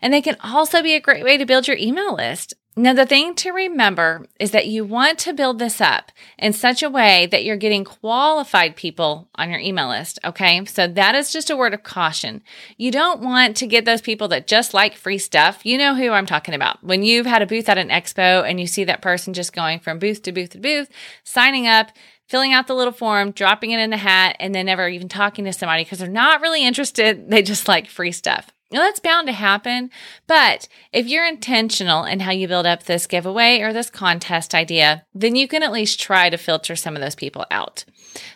and 0.00 0.12
they 0.12 0.22
can 0.22 0.36
also 0.42 0.82
be 0.82 0.94
a 0.94 1.00
great 1.00 1.24
way 1.24 1.36
to 1.36 1.46
build 1.46 1.66
your 1.66 1.76
email 1.76 2.14
list. 2.14 2.54
Now, 2.76 2.92
the 2.92 3.06
thing 3.06 3.36
to 3.36 3.52
remember 3.52 4.26
is 4.40 4.50
that 4.50 4.66
you 4.66 4.84
want 4.84 5.20
to 5.20 5.32
build 5.32 5.60
this 5.60 5.80
up 5.80 6.10
in 6.38 6.52
such 6.52 6.82
a 6.82 6.90
way 6.90 7.26
that 7.26 7.44
you're 7.44 7.56
getting 7.56 7.84
qualified 7.84 8.74
people 8.74 9.28
on 9.36 9.48
your 9.48 9.60
email 9.60 9.88
list. 9.88 10.18
Okay. 10.24 10.64
So 10.64 10.88
that 10.88 11.14
is 11.14 11.32
just 11.32 11.50
a 11.50 11.56
word 11.56 11.72
of 11.72 11.84
caution. 11.84 12.42
You 12.76 12.90
don't 12.90 13.20
want 13.20 13.56
to 13.58 13.68
get 13.68 13.84
those 13.84 14.00
people 14.00 14.26
that 14.28 14.48
just 14.48 14.74
like 14.74 14.96
free 14.96 15.18
stuff. 15.18 15.64
You 15.64 15.78
know 15.78 15.94
who 15.94 16.10
I'm 16.10 16.26
talking 16.26 16.52
about. 16.52 16.82
When 16.82 17.04
you've 17.04 17.26
had 17.26 17.42
a 17.42 17.46
booth 17.46 17.68
at 17.68 17.78
an 17.78 17.90
expo 17.90 18.48
and 18.48 18.58
you 18.58 18.66
see 18.66 18.82
that 18.84 19.02
person 19.02 19.34
just 19.34 19.52
going 19.52 19.78
from 19.78 20.00
booth 20.00 20.22
to 20.22 20.32
booth 20.32 20.50
to 20.50 20.58
booth, 20.58 20.88
signing 21.22 21.68
up, 21.68 21.92
filling 22.26 22.52
out 22.52 22.66
the 22.66 22.74
little 22.74 22.92
form, 22.92 23.30
dropping 23.30 23.70
it 23.70 23.78
in 23.78 23.90
the 23.90 23.96
hat, 23.98 24.34
and 24.40 24.52
then 24.52 24.66
never 24.66 24.88
even 24.88 25.08
talking 25.08 25.44
to 25.44 25.52
somebody 25.52 25.84
because 25.84 26.00
they're 26.00 26.08
not 26.08 26.40
really 26.40 26.64
interested. 26.64 27.30
They 27.30 27.42
just 27.42 27.68
like 27.68 27.88
free 27.88 28.12
stuff. 28.12 28.50
Now, 28.70 28.80
that's 28.80 29.00
bound 29.00 29.28
to 29.28 29.32
happen, 29.32 29.90
but 30.26 30.68
if 30.92 31.06
you're 31.06 31.26
intentional 31.26 32.04
in 32.04 32.20
how 32.20 32.32
you 32.32 32.48
build 32.48 32.66
up 32.66 32.84
this 32.84 33.06
giveaway 33.06 33.60
or 33.60 33.72
this 33.72 33.90
contest 33.90 34.54
idea, 34.54 35.04
then 35.14 35.36
you 35.36 35.46
can 35.46 35.62
at 35.62 35.72
least 35.72 36.00
try 36.00 36.28
to 36.28 36.36
filter 36.36 36.74
some 36.74 36.96
of 36.96 37.02
those 37.02 37.14
people 37.14 37.44
out. 37.50 37.84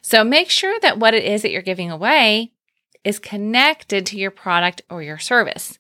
So 0.03 0.23
make 0.23 0.51
sure 0.51 0.79
that 0.81 0.99
what 0.99 1.15
it 1.15 1.25
is 1.25 1.43
that 1.43 1.51
you're 1.51 1.63
giving 1.63 1.91
away 1.91 2.53
is 3.05 3.19
connected 3.19 4.07
to 4.07 4.19
your 4.19 4.31
product 4.31 4.83
or 4.91 5.03
your 5.03 5.19
service. 5.19 5.79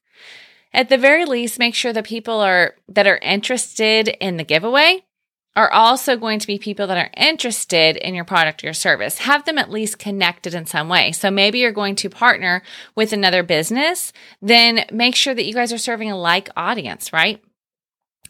At 0.72 0.88
the 0.88 0.98
very 0.98 1.24
least, 1.24 1.58
make 1.58 1.74
sure 1.74 1.92
the 1.92 2.02
people 2.02 2.40
are 2.40 2.74
that 2.88 3.06
are 3.06 3.18
interested 3.18 4.08
in 4.08 4.36
the 4.36 4.44
giveaway 4.44 5.04
are 5.58 5.72
also 5.72 6.16
going 6.16 6.38
to 6.38 6.46
be 6.46 6.56
people 6.56 6.86
that 6.86 6.96
are 6.96 7.10
interested 7.16 7.96
in 7.96 8.14
your 8.14 8.24
product 8.24 8.62
or 8.62 8.68
your 8.68 8.74
service. 8.74 9.18
Have 9.18 9.44
them 9.44 9.58
at 9.58 9.72
least 9.72 9.98
connected 9.98 10.54
in 10.54 10.66
some 10.66 10.88
way. 10.88 11.10
So 11.10 11.32
maybe 11.32 11.58
you're 11.58 11.72
going 11.72 11.96
to 11.96 12.08
partner 12.08 12.62
with 12.94 13.12
another 13.12 13.42
business, 13.42 14.12
then 14.40 14.84
make 14.92 15.16
sure 15.16 15.34
that 15.34 15.46
you 15.46 15.52
guys 15.52 15.72
are 15.72 15.78
serving 15.78 16.12
a 16.12 16.16
like 16.16 16.48
audience, 16.56 17.12
right? 17.12 17.42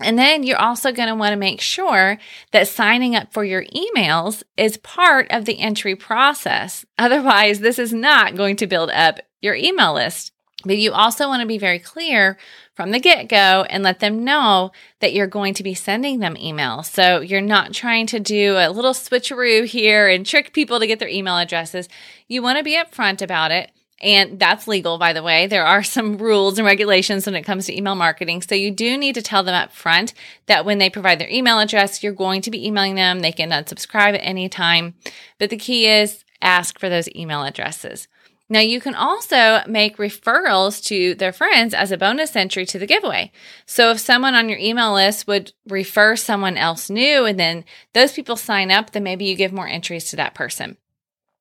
And 0.01 0.19
then 0.19 0.43
you're 0.43 0.57
also 0.57 0.91
going 0.91 1.11
to 1.11 1.15
want 1.15 1.33
to 1.33 1.37
make 1.37 1.61
sure 1.61 2.17
that 2.53 2.67
signing 2.67 3.15
up 3.15 3.31
for 3.31 3.45
your 3.45 3.67
emails 3.67 4.43
is 4.57 4.79
part 4.79 5.27
of 5.29 5.45
the 5.45 5.59
entry 5.59 5.97
process. 5.97 6.87
Otherwise, 6.99 7.61
this 7.61 7.79
is 7.79 7.93
not 7.93 8.37
going 8.37 8.57
to 8.57 8.67
build 8.67 8.89
up 8.89 9.21
your 9.43 9.55
email 9.55 9.93
list. 9.93 10.33
But 10.65 10.79
you 10.79 10.93
also 10.93 11.29
want 11.29 11.41
to 11.41 11.47
be 11.47 11.59
very 11.59 11.79
clear 11.79 12.37
from 12.75 12.91
the 12.91 12.99
get 12.99 13.29
go 13.29 13.65
and 13.71 13.85
let 13.85 14.01
them 14.01 14.25
know 14.25 14.73
that 14.99 15.13
you're 15.13 15.29
going 15.29 15.55
to 15.55 15.63
be 15.63 15.75
sending 15.75 16.19
them 16.19 16.35
emails. 16.35 16.87
So 16.87 17.21
you're 17.21 17.41
not 17.41 17.73
trying 17.73 18.07
to 18.09 18.19
do 18.19 18.57
a 18.57 18.71
little 18.71 18.93
switcheroo 18.93 19.67
here 19.67 20.09
and 20.09 20.27
trick 20.27 20.53
people 20.53 20.81
to 20.81 20.87
get 20.87 20.99
their 20.99 21.09
email 21.09 21.39
addresses. 21.39 21.89
You 22.27 22.43
want 22.43 22.59
to 22.59 22.65
be 22.65 22.77
upfront 22.77 23.23
about 23.23 23.53
it. 23.53 23.71
And 24.01 24.39
that's 24.39 24.69
legal, 24.69 24.97
by 24.97 25.13
the 25.13 25.23
way. 25.23 25.47
There 25.47 25.65
are 25.65 25.83
some 25.85 26.19
rules 26.19 26.59
and 26.59 26.67
regulations 26.67 27.27
when 27.27 27.35
it 27.35 27.43
comes 27.43 27.67
to 27.67 27.77
email 27.77 27.95
marketing. 27.95 28.43
So 28.43 28.55
you 28.55 28.71
do 28.71 28.97
need 28.97 29.15
to 29.15 29.23
tell 29.23 29.43
them 29.43 29.55
up 29.55 29.73
front 29.73 30.13
that 30.47 30.65
when 30.65 30.79
they 30.79 30.91
provide 30.91 31.19
their 31.21 31.31
email 31.31 31.59
address, 31.61 32.03
you're 32.03 32.13
going 32.13 32.43
to 32.43 32.51
be 32.51 32.67
emailing 32.67 32.97
them. 32.97 33.21
They 33.21 33.33
can 33.33 33.51
unsubscribe 33.51 34.15
at 34.15 34.25
any 34.25 34.49
time. 34.49 34.95
But 35.39 35.51
the 35.51 35.57
key 35.57 35.87
is 35.87 36.25
ask 36.41 36.79
for 36.79 36.89
those 36.89 37.09
email 37.15 37.43
addresses. 37.43 38.09
Now, 38.51 38.61
you 38.61 38.81
can 38.81 38.95
also 38.95 39.61
make 39.67 39.99
referrals 39.99 40.83
to 40.87 41.15
their 41.15 41.33
friends 41.33 41.75
as 41.75 41.93
a 41.93 41.99
bonus 41.99 42.35
entry 42.35 42.65
to 42.67 42.79
the 42.79 42.87
giveaway. 42.87 43.31
So, 43.67 43.91
if 43.91 44.01
someone 44.01 44.35
on 44.35 44.49
your 44.49 44.59
email 44.59 44.95
list 44.95 45.27
would 45.27 45.53
refer 45.69 46.17
someone 46.17 46.57
else 46.57 46.89
new 46.89 47.27
and 47.27 47.39
then 47.39 47.65
those 47.93 48.13
people 48.13 48.37
sign 48.37 48.71
up, 48.71 48.93
then 48.93 49.03
maybe 49.03 49.27
you 49.27 49.37
give 49.37 49.53
more 49.53 49.69
entries 49.69 50.09
to 50.11 50.17
that 50.17 50.35
person. 50.35 50.79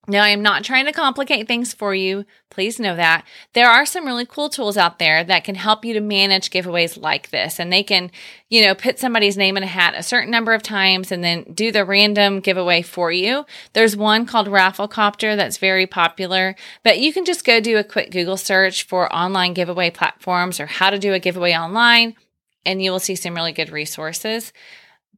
Now, 0.09 0.23
I 0.23 0.29
am 0.29 0.41
not 0.41 0.63
trying 0.63 0.85
to 0.85 0.93
complicate 0.93 1.49
things 1.49 1.73
for 1.73 1.93
you. 1.93 2.23
Please 2.49 2.79
know 2.79 2.95
that. 2.95 3.25
There 3.51 3.69
are 3.69 3.85
some 3.85 4.05
really 4.05 4.25
cool 4.25 4.47
tools 4.47 4.77
out 4.77 4.99
there 4.99 5.21
that 5.25 5.43
can 5.43 5.55
help 5.55 5.83
you 5.83 5.93
to 5.93 5.99
manage 5.99 6.49
giveaways 6.49 6.99
like 7.01 7.29
this. 7.29 7.59
And 7.59 7.73
they 7.73 7.83
can, 7.83 8.09
you 8.47 8.61
know, 8.63 8.73
put 8.73 8.99
somebody's 8.99 9.35
name 9.35 9.57
in 9.57 9.63
a 9.63 9.67
hat 9.67 9.95
a 9.97 10.03
certain 10.03 10.31
number 10.31 10.53
of 10.53 10.63
times 10.63 11.11
and 11.11 11.25
then 11.25 11.43
do 11.53 11.73
the 11.73 11.83
random 11.83 12.39
giveaway 12.39 12.83
for 12.83 13.11
you. 13.11 13.45
There's 13.73 13.97
one 13.97 14.25
called 14.25 14.47
Rafflecopter 14.47 15.35
that's 15.35 15.57
very 15.57 15.85
popular, 15.85 16.55
but 16.83 16.99
you 16.99 17.11
can 17.11 17.25
just 17.25 17.43
go 17.43 17.59
do 17.59 17.77
a 17.77 17.83
quick 17.83 18.09
Google 18.09 18.37
search 18.37 18.83
for 18.83 19.13
online 19.13 19.53
giveaway 19.53 19.89
platforms 19.89 20.61
or 20.61 20.67
how 20.67 20.89
to 20.89 20.99
do 20.99 21.13
a 21.13 21.19
giveaway 21.19 21.51
online, 21.51 22.15
and 22.65 22.81
you 22.81 22.91
will 22.91 22.99
see 22.99 23.15
some 23.15 23.35
really 23.35 23.51
good 23.51 23.71
resources. 23.71 24.53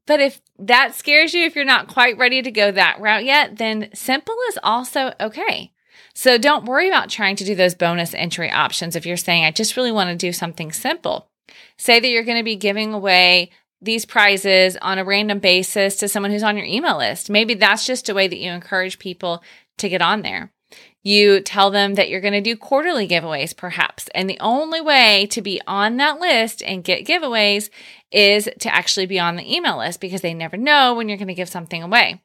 But 0.09 0.21
if 0.21 0.41
that 0.57 0.95
scares 0.95 1.35
you, 1.35 1.45
if 1.45 1.55
you're 1.55 1.63
not 1.65 1.87
quite 1.87 2.17
ready 2.17 2.41
to 2.41 2.49
go 2.49 2.71
that 2.71 2.99
route 2.99 3.25
yet, 3.25 3.57
then 3.57 3.91
simple 3.93 4.33
is 4.47 4.57
also 4.63 5.13
okay. 5.21 5.71
So 6.15 6.39
don't 6.39 6.65
worry 6.65 6.87
about 6.87 7.11
trying 7.11 7.35
to 7.35 7.45
do 7.45 7.53
those 7.53 7.75
bonus 7.75 8.15
entry 8.15 8.49
options 8.49 8.95
if 8.95 9.05
you're 9.05 9.17
saying, 9.17 9.45
I 9.45 9.51
just 9.51 9.77
really 9.77 9.91
want 9.91 10.09
to 10.09 10.15
do 10.15 10.33
something 10.33 10.71
simple. 10.71 11.29
Say 11.77 11.99
that 11.99 12.09
you're 12.09 12.23
going 12.23 12.39
to 12.39 12.43
be 12.43 12.55
giving 12.55 12.91
away 12.91 13.51
these 13.83 14.03
prizes 14.03 14.77
on 14.77 14.97
a 14.97 15.05
random 15.05 15.37
basis 15.37 15.97
to 15.97 16.07
someone 16.07 16.31
who's 16.31 16.41
on 16.41 16.57
your 16.57 16.65
email 16.65 16.97
list. 16.97 17.29
Maybe 17.29 17.53
that's 17.53 17.85
just 17.85 18.09
a 18.09 18.15
way 18.15 18.27
that 18.27 18.39
you 18.39 18.51
encourage 18.51 18.97
people 18.97 19.43
to 19.77 19.89
get 19.89 20.01
on 20.01 20.23
there. 20.23 20.51
You 21.01 21.39
tell 21.39 21.71
them 21.71 21.95
that 21.95 22.09
you're 22.09 22.19
going 22.19 22.33
to 22.33 22.41
do 22.41 22.57
quarterly 22.57 23.07
giveaways, 23.07 23.55
perhaps. 23.55 24.09
And 24.13 24.29
the 24.29 24.39
only 24.39 24.81
way 24.81 25.27
to 25.27 25.41
be 25.41 25.61
on 25.65 25.97
that 25.97 26.19
list 26.19 26.61
and 26.61 26.83
get 26.83 27.05
giveaways 27.05 27.69
is 28.11 28.49
to 28.59 28.73
actually 28.73 29.05
be 29.05 29.19
on 29.19 29.37
the 29.37 29.55
email 29.55 29.77
list 29.77 30.01
because 30.01 30.21
they 30.21 30.33
never 30.33 30.57
know 30.57 30.93
when 30.93 31.07
you're 31.07 31.17
going 31.17 31.29
to 31.29 31.33
give 31.33 31.49
something 31.49 31.81
away. 31.81 32.21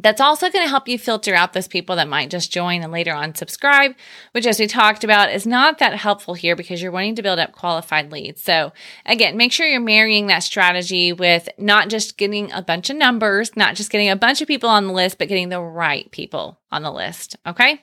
That's 0.00 0.20
also 0.20 0.48
going 0.48 0.64
to 0.64 0.68
help 0.68 0.86
you 0.86 0.96
filter 0.96 1.34
out 1.34 1.54
those 1.54 1.66
people 1.66 1.96
that 1.96 2.08
might 2.08 2.30
just 2.30 2.52
join 2.52 2.82
and 2.82 2.92
later 2.92 3.12
on 3.12 3.34
subscribe, 3.34 3.96
which, 4.30 4.46
as 4.46 4.60
we 4.60 4.68
talked 4.68 5.02
about, 5.02 5.32
is 5.32 5.44
not 5.44 5.78
that 5.78 5.96
helpful 5.96 6.34
here 6.34 6.54
because 6.54 6.80
you're 6.80 6.92
wanting 6.92 7.16
to 7.16 7.22
build 7.22 7.40
up 7.40 7.50
qualified 7.50 8.12
leads. 8.12 8.40
So, 8.40 8.72
again, 9.04 9.36
make 9.36 9.50
sure 9.50 9.66
you're 9.66 9.80
marrying 9.80 10.28
that 10.28 10.44
strategy 10.44 11.12
with 11.12 11.48
not 11.58 11.88
just 11.88 12.16
getting 12.16 12.52
a 12.52 12.62
bunch 12.62 12.90
of 12.90 12.96
numbers, 12.96 13.56
not 13.56 13.74
just 13.74 13.90
getting 13.90 14.08
a 14.08 14.14
bunch 14.14 14.40
of 14.40 14.46
people 14.46 14.70
on 14.70 14.86
the 14.86 14.92
list, 14.92 15.18
but 15.18 15.26
getting 15.26 15.48
the 15.48 15.60
right 15.60 16.08
people 16.12 16.60
on 16.70 16.82
the 16.82 16.92
list. 16.92 17.34
Okay. 17.44 17.82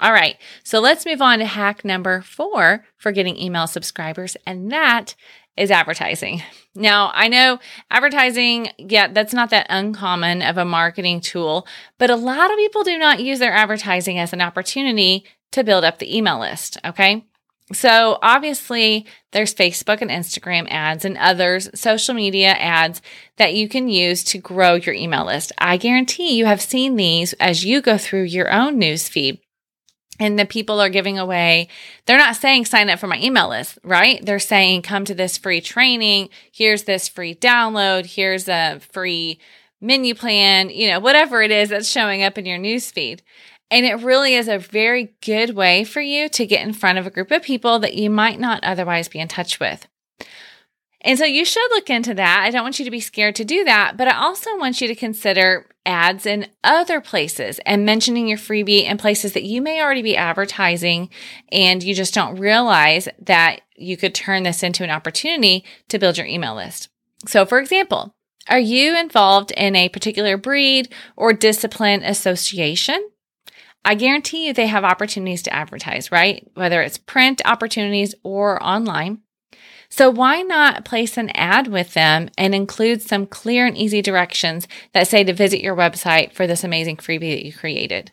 All 0.00 0.12
right, 0.12 0.36
so 0.62 0.78
let's 0.78 1.04
move 1.04 1.20
on 1.20 1.40
to 1.40 1.44
hack 1.44 1.84
number 1.84 2.22
four 2.22 2.84
for 2.96 3.10
getting 3.10 3.36
email 3.36 3.66
subscribers, 3.66 4.36
and 4.46 4.70
that 4.70 5.16
is 5.56 5.72
advertising. 5.72 6.40
Now, 6.74 7.10
I 7.12 7.26
know 7.26 7.58
advertising, 7.90 8.68
yeah, 8.78 9.08
that's 9.08 9.34
not 9.34 9.50
that 9.50 9.66
uncommon 9.68 10.42
of 10.42 10.56
a 10.56 10.64
marketing 10.64 11.20
tool, 11.20 11.66
but 11.98 12.10
a 12.10 12.16
lot 12.16 12.52
of 12.52 12.56
people 12.56 12.84
do 12.84 12.96
not 12.96 13.20
use 13.20 13.40
their 13.40 13.52
advertising 13.52 14.18
as 14.18 14.32
an 14.32 14.40
opportunity 14.40 15.24
to 15.50 15.64
build 15.64 15.82
up 15.82 15.98
the 15.98 16.16
email 16.16 16.38
list, 16.38 16.78
okay? 16.84 17.24
So 17.72 18.18
obviously 18.22 19.04
there's 19.32 19.54
Facebook 19.54 20.00
and 20.00 20.10
Instagram 20.10 20.68
ads 20.70 21.04
and 21.04 21.18
others 21.18 21.68
social 21.74 22.14
media 22.14 22.50
ads 22.50 23.02
that 23.36 23.54
you 23.54 23.68
can 23.68 23.88
use 23.88 24.24
to 24.24 24.38
grow 24.38 24.74
your 24.74 24.94
email 24.94 25.26
list. 25.26 25.52
I 25.58 25.76
guarantee 25.76 26.36
you 26.36 26.46
have 26.46 26.62
seen 26.62 26.96
these 26.96 27.34
as 27.34 27.64
you 27.64 27.82
go 27.82 27.98
through 27.98 28.22
your 28.22 28.50
own 28.50 28.78
news 28.78 29.08
feed 29.08 29.40
and 30.18 30.38
the 30.38 30.44
people 30.44 30.80
are 30.80 30.88
giving 30.88 31.18
away, 31.18 31.68
they're 32.06 32.18
not 32.18 32.36
saying 32.36 32.64
sign 32.64 32.90
up 32.90 32.98
for 32.98 33.06
my 33.06 33.20
email 33.20 33.48
list, 33.48 33.78
right? 33.84 34.24
They're 34.24 34.38
saying 34.38 34.82
come 34.82 35.04
to 35.04 35.14
this 35.14 35.38
free 35.38 35.60
training. 35.60 36.30
Here's 36.52 36.84
this 36.84 37.08
free 37.08 37.34
download. 37.34 38.06
Here's 38.06 38.48
a 38.48 38.80
free 38.92 39.38
menu 39.80 40.14
plan, 40.14 40.70
you 40.70 40.88
know, 40.88 41.00
whatever 41.00 41.42
it 41.42 41.50
is 41.50 41.68
that's 41.68 41.88
showing 41.88 42.22
up 42.22 42.36
in 42.36 42.46
your 42.46 42.58
newsfeed. 42.58 43.20
And 43.70 43.84
it 43.84 44.02
really 44.02 44.34
is 44.34 44.48
a 44.48 44.58
very 44.58 45.12
good 45.20 45.50
way 45.50 45.84
for 45.84 46.00
you 46.00 46.28
to 46.30 46.46
get 46.46 46.66
in 46.66 46.72
front 46.72 46.98
of 46.98 47.06
a 47.06 47.10
group 47.10 47.30
of 47.30 47.42
people 47.42 47.78
that 47.80 47.94
you 47.94 48.08
might 48.08 48.40
not 48.40 48.64
otherwise 48.64 49.08
be 49.08 49.18
in 49.18 49.28
touch 49.28 49.60
with. 49.60 49.86
And 51.00 51.18
so 51.18 51.24
you 51.24 51.44
should 51.44 51.70
look 51.70 51.90
into 51.90 52.14
that. 52.14 52.42
I 52.44 52.50
don't 52.50 52.64
want 52.64 52.78
you 52.78 52.84
to 52.84 52.90
be 52.90 53.00
scared 53.00 53.36
to 53.36 53.44
do 53.44 53.64
that, 53.64 53.96
but 53.96 54.08
I 54.08 54.16
also 54.16 54.56
want 54.58 54.80
you 54.80 54.88
to 54.88 54.94
consider 54.94 55.66
ads 55.86 56.26
in 56.26 56.48
other 56.64 57.00
places 57.00 57.60
and 57.64 57.86
mentioning 57.86 58.28
your 58.28 58.38
freebie 58.38 58.84
in 58.84 58.98
places 58.98 59.32
that 59.32 59.44
you 59.44 59.62
may 59.62 59.80
already 59.80 60.02
be 60.02 60.16
advertising 60.16 61.08
and 61.52 61.82
you 61.82 61.94
just 61.94 62.14
don't 62.14 62.36
realize 62.36 63.08
that 63.20 63.60
you 63.76 63.96
could 63.96 64.14
turn 64.14 64.42
this 64.42 64.62
into 64.62 64.84
an 64.84 64.90
opportunity 64.90 65.64
to 65.88 65.98
build 65.98 66.18
your 66.18 66.26
email 66.26 66.56
list. 66.56 66.88
So, 67.26 67.46
for 67.46 67.58
example, 67.58 68.12
are 68.48 68.58
you 68.58 68.98
involved 68.98 69.50
in 69.52 69.76
a 69.76 69.88
particular 69.88 70.36
breed 70.36 70.92
or 71.16 71.32
discipline 71.32 72.02
association? 72.02 73.08
I 73.84 73.94
guarantee 73.94 74.46
you 74.46 74.52
they 74.52 74.66
have 74.66 74.84
opportunities 74.84 75.42
to 75.42 75.54
advertise, 75.54 76.10
right? 76.10 76.46
Whether 76.54 76.82
it's 76.82 76.98
print 76.98 77.40
opportunities 77.44 78.14
or 78.22 78.62
online. 78.62 79.20
So 79.90 80.10
why 80.10 80.42
not 80.42 80.84
place 80.84 81.16
an 81.16 81.30
ad 81.30 81.68
with 81.68 81.94
them 81.94 82.28
and 82.36 82.54
include 82.54 83.02
some 83.02 83.26
clear 83.26 83.66
and 83.66 83.76
easy 83.76 84.02
directions 84.02 84.68
that 84.92 85.08
say 85.08 85.24
to 85.24 85.32
visit 85.32 85.62
your 85.62 85.74
website 85.74 86.32
for 86.32 86.46
this 86.46 86.62
amazing 86.62 86.98
freebie 86.98 87.34
that 87.34 87.46
you 87.46 87.52
created? 87.52 88.12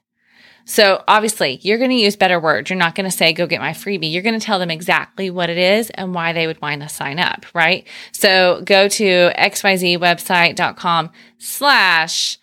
So 0.66 1.04
obviously 1.08 1.60
you're 1.62 1.78
going 1.78 1.92
to 1.92 1.96
use 1.96 2.16
better 2.16 2.40
words. 2.40 2.70
You're 2.70 2.80
not 2.80 2.96
going 2.96 3.10
to 3.10 3.16
say, 3.16 3.34
go 3.34 3.46
get 3.46 3.62
my 3.62 3.72
freebie. 3.72 4.12
You're 4.12 4.24
going 4.24 4.40
to 4.40 4.46
tell 4.46 4.58
them 4.58 4.72
exactly 4.72 5.30
what 5.30 5.50
it 5.50 5.58
is 5.58 5.92
and 5.92 6.14
why 6.14 6.34
they 6.34 6.48
would 6.48 6.62
want 6.62 6.82
to 6.82 6.90
sign 6.90 7.20
up, 7.20 7.46
right? 7.54 7.88
So 8.12 8.62
go 8.66 8.88
to 8.88 9.32
xyzwebsite.com 9.38 11.12
slash 11.38 12.40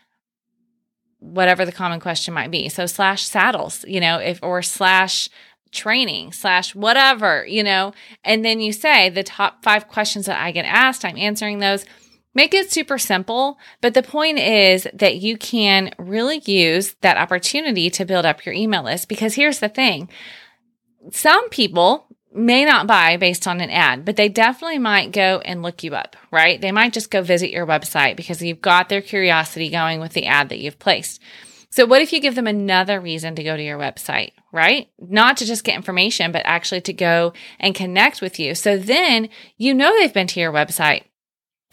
whatever 1.19 1.65
the 1.65 1.73
common 1.73 2.01
question 2.01 2.35
might 2.35 2.51
be. 2.51 2.69
So 2.69 2.87
slash 2.87 3.25
saddles, 3.25 3.85
you 3.87 4.01
know, 4.01 4.19
if, 4.19 4.41
or 4.43 4.63
slash 4.63 5.29
training 5.73 6.33
slash 6.33 6.75
whatever, 6.75 7.45
you 7.47 7.65
know, 7.65 7.93
and 8.23 8.45
then 8.45 8.61
you 8.61 8.73
say 8.73 9.09
the 9.09 9.23
top 9.23 9.65
five 9.65 9.89
questions 9.89 10.27
that 10.27 10.41
I 10.41 10.53
get 10.53 10.65
asked, 10.65 11.05
I'm 11.05 11.17
answering 11.17 11.59
those. 11.59 11.85
Make 12.35 12.55
it 12.55 12.73
super 12.73 12.97
simple. 12.99 13.59
But 13.81 13.95
the 13.95 14.03
point 14.03 14.39
is 14.39 14.87
that 14.95 15.17
you 15.17 15.37
can 15.37 15.93
really 15.99 16.41
use 16.45 16.95
that 17.01 17.19
opportunity 17.19 17.91
to 17.91 18.05
build 18.05 18.25
up 18.25 18.47
your 18.47 18.55
email 18.55 18.85
list 18.85 19.09
because 19.09 19.35
here's 19.35 19.59
the 19.59 19.69
thing. 19.69 20.09
Some 21.11 21.49
people 21.51 22.07
may 22.35 22.65
not 22.65 22.87
buy 22.87 23.17
based 23.17 23.47
on 23.47 23.61
an 23.61 23.71
ad, 23.71 24.05
but 24.05 24.17
they 24.17 24.29
definitely 24.29 24.79
might 24.79 25.13
go 25.13 25.43
and 25.45 25.63
look 25.63 25.85
you 25.85 25.95
up, 25.95 26.17
right? 26.31 26.61
They 26.61 26.73
might 26.73 26.95
just 26.95 27.11
go 27.11 27.23
visit 27.23 27.51
your 27.51 27.67
website 27.67 28.17
because 28.17 28.41
you've 28.41 28.63
got 28.63 28.89
their 28.89 29.03
curiosity 29.03 29.69
going 29.69 30.01
with 30.01 30.13
the 30.13 30.27
ad 30.27 30.49
that 30.49 30.59
you've 30.59 30.79
placed. 30.79 31.21
So, 31.73 31.87
what 31.87 32.03
if 32.03 32.13
you 32.13 32.21
give 32.21 32.35
them 32.35 32.47
another 32.47 33.01
reason 33.01 33.35
to 33.35 33.43
go 33.43 33.57
to 33.57 33.63
your 33.63 33.79
website, 33.79 34.33
right? 34.53 34.91
Not 35.01 35.39
to 35.39 35.47
just 35.47 35.65
get 35.65 35.75
information, 35.75 36.31
but 36.31 36.43
actually 36.45 36.83
to 36.83 36.93
go 36.93 37.33
and 37.59 37.75
connect 37.75 38.21
with 38.21 38.39
you. 38.39 38.55
So 38.55 38.77
then 38.77 39.31
you 39.57 39.73
know 39.73 39.91
they've 39.97 40.13
been 40.13 40.27
to 40.27 40.41
your 40.41 40.53
website. 40.53 41.05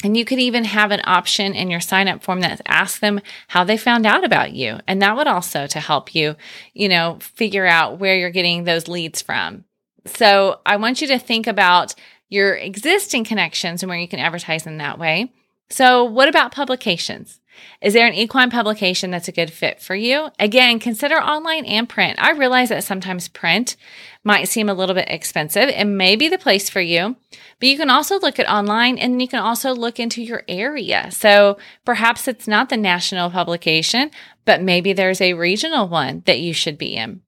And 0.01 0.15
you 0.15 0.23
could 0.23 0.39
even 0.39 0.63
have 0.63 0.91
an 0.91 1.01
option 1.03 1.53
in 1.53 1.69
your 1.69 1.81
sign 1.81 2.07
up 2.07 2.23
form 2.23 2.39
that 2.39 2.61
asks 2.65 2.99
them 2.99 3.19
how 3.49 3.65
they 3.65 3.75
found 3.75 4.05
out 4.05 4.23
about 4.23 4.53
you. 4.53 4.79
And 4.87 5.01
that 5.01 5.17
would 5.17 5.27
also 5.27 5.67
to 5.67 5.79
help 5.81 6.15
you, 6.15 6.37
you 6.73 6.87
know, 6.87 7.17
figure 7.19 7.65
out 7.65 7.99
where 7.99 8.15
you're 8.15 8.29
getting 8.29 8.63
those 8.63 8.87
leads 8.87 9.21
from. 9.21 9.65
So 10.05 10.61
I 10.65 10.77
want 10.77 11.01
you 11.01 11.07
to 11.09 11.19
think 11.19 11.45
about 11.45 11.93
your 12.29 12.55
existing 12.55 13.25
connections 13.25 13.83
and 13.83 13.89
where 13.89 13.99
you 13.99 14.07
can 14.07 14.19
advertise 14.19 14.65
in 14.65 14.77
that 14.77 14.97
way. 14.97 15.33
So, 15.69 16.03
what 16.03 16.27
about 16.27 16.51
publications? 16.51 17.39
Is 17.81 17.93
there 17.93 18.07
an 18.07 18.13
equine 18.13 18.49
publication 18.49 19.11
that's 19.11 19.27
a 19.27 19.33
good 19.33 19.51
fit 19.51 19.81
for 19.81 19.95
you? 19.95 20.29
Again, 20.39 20.79
consider 20.79 21.15
online 21.15 21.65
and 21.65 21.87
print. 21.87 22.17
I 22.21 22.31
realize 22.31 22.69
that 22.69 22.83
sometimes 22.83 23.27
print 23.27 23.75
might 24.23 24.47
seem 24.47 24.69
a 24.69 24.73
little 24.73 24.95
bit 24.95 25.07
expensive 25.09 25.69
and 25.69 25.97
may 25.97 26.15
be 26.15 26.27
the 26.27 26.37
place 26.37 26.69
for 26.69 26.81
you, 26.81 27.15
but 27.59 27.69
you 27.69 27.77
can 27.77 27.89
also 27.89 28.19
look 28.19 28.39
at 28.39 28.49
online 28.49 28.97
and 28.97 29.21
you 29.21 29.27
can 29.27 29.39
also 29.39 29.73
look 29.73 29.99
into 29.99 30.21
your 30.21 30.43
area. 30.47 31.09
So 31.11 31.57
perhaps 31.85 32.27
it's 32.27 32.47
not 32.47 32.69
the 32.69 32.77
national 32.77 33.29
publication, 33.29 34.11
but 34.45 34.61
maybe 34.61 34.93
there's 34.93 35.21
a 35.21 35.33
regional 35.33 35.87
one 35.87 36.23
that 36.25 36.39
you 36.39 36.53
should 36.53 36.77
be 36.77 36.95
in. 36.95 37.21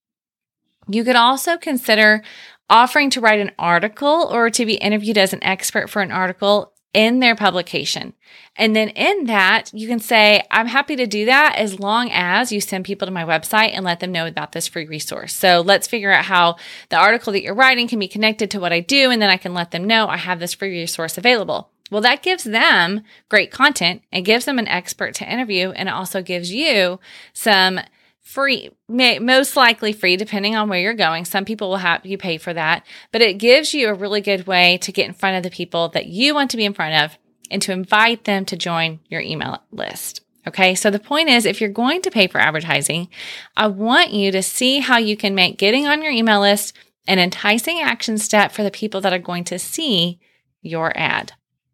You 0.88 1.04
could 1.04 1.16
also 1.16 1.58
consider 1.58 2.24
offering 2.70 3.10
to 3.12 3.22
write 3.22 3.40
an 3.40 3.52
article 3.60 4.30
or 4.32 4.50
to 4.50 4.66
be 4.66 4.76
interviewed 4.76 5.18
as 5.18 5.34
an 5.34 5.44
expert 5.44 5.90
for 5.90 6.02
an 6.02 6.12
article 6.12 6.74
in 6.94 7.20
their 7.20 7.36
publication. 7.36 8.14
And 8.58 8.76
then 8.76 8.90
in 8.90 9.26
that, 9.26 9.72
you 9.74 9.88
can 9.88 10.00
say, 10.00 10.44
I'm 10.52 10.68
happy 10.68 10.96
to 10.98 11.08
do 11.08 11.26
that 11.26 11.56
as 11.56 11.80
long 11.80 12.10
as 12.12 12.52
you 12.52 12.60
send 12.60 12.84
people 12.84 13.06
to 13.06 13.12
my 13.12 13.24
website 13.24 13.72
and 13.74 13.86
let 13.86 14.02
them 14.02 14.12
know 14.12 14.28
about 14.28 14.52
this 14.52 14.68
free 14.68 14.86
resource. 14.86 15.34
So 15.34 15.62
let's 15.62 15.88
figure 15.88 16.12
out 16.12 16.26
how 16.26 16.58
the 16.90 16.98
article 16.98 17.32
that 17.34 17.44
you're 17.44 17.56
writing 17.56 17.88
can 17.88 18.00
be 18.00 18.10
connected 18.10 18.52
to 18.52 18.60
what 18.60 18.74
I 18.74 18.82
do. 18.82 19.10
And 19.10 19.22
then 19.22 19.30
I 19.30 19.38
can 19.38 19.54
let 19.54 19.72
them 19.72 19.86
know 19.86 20.08
I 20.08 20.18
have 20.18 20.40
this 20.40 20.54
free 20.54 20.72
resource 20.72 21.18
available. 21.18 21.70
Well, 21.90 22.02
that 22.02 22.24
gives 22.24 22.44
them 22.44 23.02
great 23.30 23.52
content. 23.52 24.02
It 24.12 24.22
gives 24.22 24.46
them 24.46 24.60
an 24.60 24.68
expert 24.68 25.14
to 25.16 25.32
interview 25.32 25.72
and 25.72 25.90
it 25.90 25.94
also 25.94 26.22
gives 26.22 26.52
you 26.52 27.00
some 27.34 27.80
free, 28.22 28.70
may, 28.88 29.20
most 29.20 29.56
likely 29.56 29.94
free, 29.94 30.16
depending 30.16 30.56
on 30.56 30.70
where 30.70 30.80
you're 30.80 30.94
going. 30.94 31.26
Some 31.26 31.46
people 31.46 31.70
will 31.70 31.78
have 31.78 32.06
you 32.06 32.18
pay 32.18 32.38
for 32.38 32.54
that, 32.54 32.86
but 33.12 33.22
it 33.22 33.40
gives 33.40 33.74
you 33.74 33.90
a 33.90 33.94
really 33.94 34.22
good 34.22 34.48
way 34.48 34.78
to 34.80 34.92
get 34.92 35.08
in 35.08 35.14
front 35.14 35.38
of 35.38 35.44
the 35.44 35.56
people 35.56 35.90
that 35.90 36.08
you 36.08 36.34
want 36.34 36.52
to 36.52 36.58
be 36.58 36.66
in 36.66 36.74
front 36.74 37.04
of 37.04 37.18
and 37.50 37.62
to 37.64 37.72
invite 37.72 38.24
them 38.24 38.46
to 38.46 38.56
join 38.56 39.00
your 39.10 39.22
email 39.22 39.62
list. 39.72 40.22
Okay. 40.48 40.74
So 40.74 40.90
the 40.90 41.00
point 41.00 41.30
is, 41.30 41.46
if 41.46 41.62
you're 41.62 41.70
going 41.70 42.02
to 42.02 42.12
pay 42.12 42.28
for 42.28 42.40
advertising, 42.40 43.10
I 43.56 43.68
want 43.68 44.12
you 44.12 44.32
to 44.32 44.42
see 44.42 44.80
how 44.80 44.98
you 44.98 45.16
can 45.16 45.36
make 45.36 45.58
getting 45.58 45.86
on 45.86 46.02
your 46.02 46.12
email 46.12 46.40
list 46.40 46.76
an 47.08 47.20
enticing 47.20 47.80
action 47.80 48.18
step 48.18 48.52
for 48.52 48.64
the 48.64 48.72
people 48.72 49.02
that 49.02 49.14
are 49.14 49.20
going 49.20 49.44
to 49.46 49.60
see 49.60 50.20
your 50.62 50.96
ad. 50.96 51.34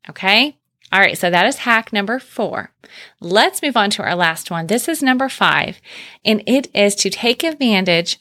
Okay. 0.09 0.57
All 0.91 1.01
right, 1.01 1.17
so 1.17 1.29
that 1.29 1.45
is 1.45 1.57
hack 1.57 1.91
number 1.91 2.17
four. 2.17 2.71
Let's 3.19 3.61
move 3.61 3.75
on 3.75 3.89
to 3.91 4.03
our 4.03 4.15
last 4.15 4.49
one. 4.49 4.67
This 4.67 4.87
is 4.87 5.03
number 5.03 5.27
five, 5.27 5.81
and 6.23 6.41
it 6.47 6.73
is 6.73 6.95
to 6.95 7.09
take 7.09 7.43
advantage 7.43 8.19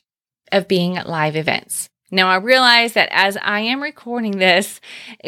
of 0.51 0.67
being 0.67 0.97
at 0.97 1.09
live 1.09 1.37
events. 1.37 1.89
Now, 2.11 2.29
I 2.29 2.37
realize 2.37 2.93
that 2.95 3.09
as 3.13 3.37
I 3.37 3.61
am 3.61 3.83
recording 3.83 4.39
this, 4.39 4.81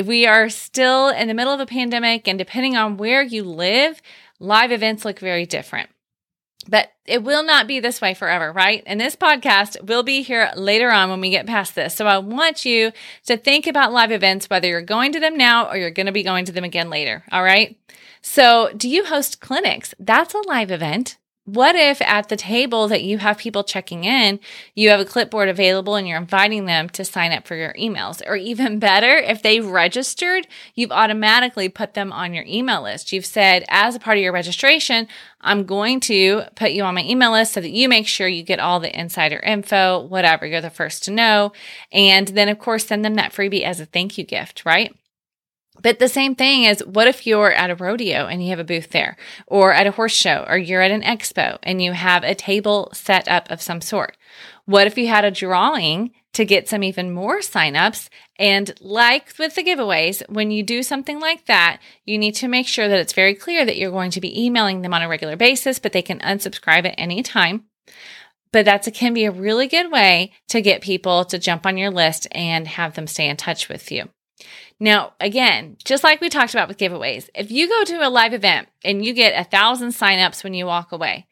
we 0.04 0.26
are 0.26 0.48
still 0.48 1.08
in 1.08 1.28
the 1.28 1.34
middle 1.34 1.52
of 1.52 1.60
a 1.60 1.66
pandemic, 1.66 2.26
and 2.26 2.38
depending 2.38 2.76
on 2.76 2.96
where 2.96 3.22
you 3.22 3.44
live, 3.44 4.00
live 4.40 4.72
events 4.72 5.04
look 5.04 5.18
very 5.18 5.46
different. 5.46 5.90
But 6.68 6.92
it 7.06 7.24
will 7.24 7.42
not 7.42 7.66
be 7.66 7.80
this 7.80 8.00
way 8.00 8.12
forever, 8.14 8.52
right? 8.52 8.82
And 8.86 9.00
this 9.00 9.16
podcast 9.16 9.82
will 9.88 10.02
be 10.02 10.22
here 10.22 10.50
later 10.54 10.90
on 10.90 11.08
when 11.08 11.20
we 11.20 11.30
get 11.30 11.46
past 11.46 11.74
this. 11.74 11.94
So 11.94 12.06
I 12.06 12.18
want 12.18 12.64
you 12.64 12.92
to 13.26 13.36
think 13.36 13.66
about 13.66 13.92
live 13.92 14.12
events, 14.12 14.50
whether 14.50 14.68
you're 14.68 14.82
going 14.82 15.12
to 15.12 15.20
them 15.20 15.36
now 15.36 15.70
or 15.70 15.76
you're 15.76 15.90
going 15.90 16.06
to 16.06 16.12
be 16.12 16.22
going 16.22 16.44
to 16.44 16.52
them 16.52 16.64
again 16.64 16.90
later. 16.90 17.24
All 17.32 17.42
right. 17.42 17.78
So 18.20 18.70
do 18.76 18.88
you 18.88 19.06
host 19.06 19.40
clinics? 19.40 19.94
That's 19.98 20.34
a 20.34 20.46
live 20.46 20.70
event. 20.70 21.16
What 21.48 21.76
if 21.76 22.02
at 22.02 22.28
the 22.28 22.36
table 22.36 22.88
that 22.88 23.02
you 23.02 23.16
have 23.16 23.38
people 23.38 23.64
checking 23.64 24.04
in, 24.04 24.38
you 24.74 24.90
have 24.90 25.00
a 25.00 25.06
clipboard 25.06 25.48
available 25.48 25.94
and 25.94 26.06
you're 26.06 26.18
inviting 26.18 26.66
them 26.66 26.90
to 26.90 27.06
sign 27.06 27.32
up 27.32 27.46
for 27.46 27.56
your 27.56 27.72
emails? 27.72 28.20
Or 28.26 28.36
even 28.36 28.78
better, 28.78 29.16
if 29.16 29.40
they've 29.40 29.64
registered, 29.64 30.46
you've 30.74 30.92
automatically 30.92 31.70
put 31.70 31.94
them 31.94 32.12
on 32.12 32.34
your 32.34 32.44
email 32.46 32.82
list. 32.82 33.12
You've 33.12 33.24
said, 33.24 33.64
as 33.70 33.94
a 33.94 33.98
part 33.98 34.18
of 34.18 34.22
your 34.22 34.32
registration, 34.32 35.08
I'm 35.40 35.64
going 35.64 36.00
to 36.00 36.42
put 36.54 36.72
you 36.72 36.82
on 36.82 36.94
my 36.94 37.04
email 37.04 37.32
list 37.32 37.54
so 37.54 37.62
that 37.62 37.70
you 37.70 37.88
make 37.88 38.06
sure 38.06 38.28
you 38.28 38.42
get 38.42 38.60
all 38.60 38.78
the 38.78 39.00
insider 39.00 39.38
info, 39.38 40.02
whatever, 40.02 40.44
you're 40.44 40.60
the 40.60 40.68
first 40.68 41.04
to 41.04 41.10
know. 41.10 41.52
And 41.90 42.28
then, 42.28 42.50
of 42.50 42.58
course, 42.58 42.88
send 42.88 43.06
them 43.06 43.14
that 43.14 43.32
freebie 43.32 43.62
as 43.62 43.80
a 43.80 43.86
thank 43.86 44.18
you 44.18 44.24
gift, 44.24 44.66
right? 44.66 44.94
But 45.80 45.98
the 45.98 46.08
same 46.08 46.34
thing 46.34 46.64
is, 46.64 46.84
what 46.84 47.06
if 47.06 47.26
you're 47.26 47.52
at 47.52 47.70
a 47.70 47.74
rodeo 47.74 48.26
and 48.26 48.42
you 48.42 48.50
have 48.50 48.58
a 48.58 48.64
booth 48.64 48.90
there, 48.90 49.16
or 49.46 49.72
at 49.72 49.86
a 49.86 49.92
horse 49.92 50.14
show, 50.14 50.44
or 50.48 50.58
you're 50.58 50.82
at 50.82 50.90
an 50.90 51.02
expo 51.02 51.58
and 51.62 51.80
you 51.80 51.92
have 51.92 52.24
a 52.24 52.34
table 52.34 52.90
set 52.92 53.28
up 53.28 53.50
of 53.50 53.62
some 53.62 53.80
sort? 53.80 54.16
What 54.64 54.86
if 54.86 54.98
you 54.98 55.06
had 55.06 55.24
a 55.24 55.30
drawing 55.30 56.10
to 56.34 56.44
get 56.44 56.68
some 56.68 56.82
even 56.82 57.12
more 57.12 57.38
signups? 57.38 58.08
And 58.38 58.74
like 58.80 59.32
with 59.38 59.54
the 59.54 59.62
giveaways, 59.62 60.22
when 60.28 60.50
you 60.50 60.62
do 60.62 60.82
something 60.82 61.20
like 61.20 61.46
that, 61.46 61.80
you 62.04 62.18
need 62.18 62.34
to 62.36 62.48
make 62.48 62.66
sure 62.66 62.88
that 62.88 62.98
it's 62.98 63.12
very 63.12 63.34
clear 63.34 63.64
that 63.64 63.76
you're 63.76 63.90
going 63.90 64.10
to 64.10 64.20
be 64.20 64.44
emailing 64.44 64.82
them 64.82 64.94
on 64.94 65.02
a 65.02 65.08
regular 65.08 65.36
basis, 65.36 65.78
but 65.78 65.92
they 65.92 66.02
can 66.02 66.18
unsubscribe 66.18 66.86
at 66.86 66.94
any 66.98 67.22
time. 67.22 67.64
But 68.50 68.64
that 68.64 68.88
can 68.94 69.14
be 69.14 69.24
a 69.24 69.30
really 69.30 69.68
good 69.68 69.92
way 69.92 70.32
to 70.48 70.60
get 70.60 70.80
people 70.80 71.24
to 71.26 71.38
jump 71.38 71.66
on 71.66 71.76
your 71.76 71.90
list 71.90 72.26
and 72.32 72.66
have 72.66 72.94
them 72.94 73.06
stay 73.06 73.28
in 73.28 73.36
touch 73.36 73.68
with 73.68 73.92
you. 73.92 74.08
Now, 74.80 75.14
again, 75.20 75.76
just 75.84 76.04
like 76.04 76.20
we 76.20 76.28
talked 76.28 76.54
about 76.54 76.68
with 76.68 76.78
giveaways, 76.78 77.28
if 77.34 77.50
you 77.50 77.68
go 77.68 77.84
to 77.84 78.06
a 78.06 78.10
live 78.10 78.32
event 78.32 78.68
and 78.84 79.04
you 79.04 79.12
get 79.12 79.38
a 79.38 79.48
thousand 79.48 79.90
signups 79.90 80.44
when 80.44 80.54
you 80.54 80.66
walk 80.66 80.92
away, 80.92 81.26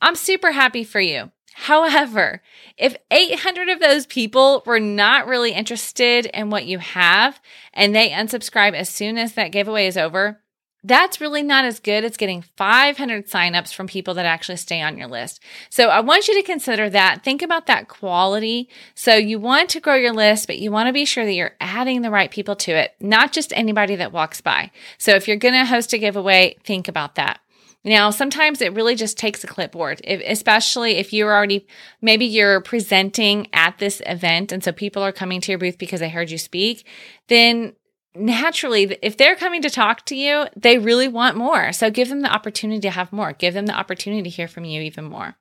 I'm 0.00 0.14
super 0.14 0.52
happy 0.52 0.84
for 0.84 1.00
you. 1.00 1.30
However, 1.54 2.42
if 2.78 2.96
800 3.10 3.68
of 3.68 3.80
those 3.80 4.06
people 4.06 4.62
were 4.64 4.80
not 4.80 5.26
really 5.26 5.52
interested 5.52 6.26
in 6.26 6.50
what 6.50 6.64
you 6.64 6.78
have 6.78 7.40
and 7.74 7.94
they 7.94 8.10
unsubscribe 8.10 8.72
as 8.72 8.88
soon 8.88 9.18
as 9.18 9.34
that 9.34 9.52
giveaway 9.52 9.86
is 9.86 9.96
over, 9.96 10.41
that's 10.84 11.20
really 11.20 11.42
not 11.42 11.64
as 11.64 11.78
good 11.78 12.04
as 12.04 12.16
getting 12.16 12.42
500 12.42 13.28
signups 13.28 13.72
from 13.72 13.86
people 13.86 14.14
that 14.14 14.26
actually 14.26 14.56
stay 14.56 14.80
on 14.80 14.98
your 14.98 15.06
list. 15.06 15.40
So 15.70 15.88
I 15.88 16.00
want 16.00 16.26
you 16.26 16.34
to 16.34 16.42
consider 16.42 16.90
that. 16.90 17.22
Think 17.22 17.42
about 17.42 17.66
that 17.66 17.88
quality. 17.88 18.68
So 18.94 19.14
you 19.14 19.38
want 19.38 19.68
to 19.70 19.80
grow 19.80 19.94
your 19.94 20.12
list, 20.12 20.46
but 20.46 20.58
you 20.58 20.72
want 20.72 20.88
to 20.88 20.92
be 20.92 21.04
sure 21.04 21.24
that 21.24 21.34
you're 21.34 21.56
adding 21.60 22.02
the 22.02 22.10
right 22.10 22.30
people 22.30 22.56
to 22.56 22.72
it, 22.72 22.94
not 23.00 23.32
just 23.32 23.52
anybody 23.54 23.94
that 23.96 24.12
walks 24.12 24.40
by. 24.40 24.70
So 24.98 25.14
if 25.14 25.28
you're 25.28 25.36
going 25.36 25.54
to 25.54 25.64
host 25.64 25.92
a 25.92 25.98
giveaway, 25.98 26.56
think 26.64 26.88
about 26.88 27.14
that. 27.14 27.40
Now, 27.84 28.10
sometimes 28.10 28.60
it 28.60 28.74
really 28.74 28.94
just 28.94 29.18
takes 29.18 29.42
a 29.42 29.48
clipboard, 29.48 30.00
if, 30.04 30.22
especially 30.24 30.98
if 30.98 31.12
you're 31.12 31.32
already, 31.32 31.66
maybe 32.00 32.26
you're 32.26 32.60
presenting 32.60 33.48
at 33.52 33.78
this 33.78 34.00
event 34.06 34.52
and 34.52 34.62
so 34.62 34.70
people 34.70 35.02
are 35.02 35.10
coming 35.10 35.40
to 35.40 35.52
your 35.52 35.58
booth 35.58 35.78
because 35.78 35.98
they 35.98 36.08
heard 36.08 36.30
you 36.30 36.38
speak, 36.38 36.86
then 37.26 37.72
naturally, 38.14 38.96
if 39.02 39.16
they're 39.16 39.36
coming 39.36 39.62
to 39.62 39.70
talk 39.70 40.04
to 40.06 40.16
you, 40.16 40.46
they 40.56 40.78
really 40.78 41.08
want 41.08 41.36
more. 41.36 41.72
So 41.72 41.90
give 41.90 42.08
them 42.08 42.20
the 42.20 42.32
opportunity 42.32 42.80
to 42.80 42.90
have 42.90 43.12
more. 43.12 43.32
Give 43.32 43.54
them 43.54 43.66
the 43.66 43.74
opportunity 43.74 44.22
to 44.22 44.28
hear 44.28 44.48
from 44.48 44.64
you 44.64 44.82
even 44.82 45.04
more. 45.04 45.36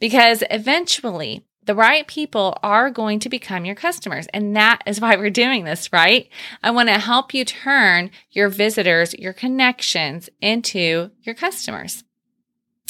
Because 0.00 0.42
eventually, 0.50 1.44
the 1.66 1.74
right 1.74 2.06
people 2.06 2.56
are 2.62 2.90
going 2.90 3.18
to 3.20 3.28
become 3.28 3.64
your 3.64 3.74
customers. 3.74 4.26
And 4.32 4.56
that 4.56 4.82
is 4.86 5.00
why 5.00 5.16
we're 5.16 5.30
doing 5.30 5.64
this, 5.64 5.92
right? 5.92 6.28
I 6.62 6.70
want 6.70 6.88
to 6.88 6.98
help 6.98 7.34
you 7.34 7.44
turn 7.44 8.10
your 8.30 8.48
visitors, 8.48 9.14
your 9.14 9.32
connections 9.32 10.30
into 10.40 11.10
your 11.22 11.34
customers. 11.34 12.04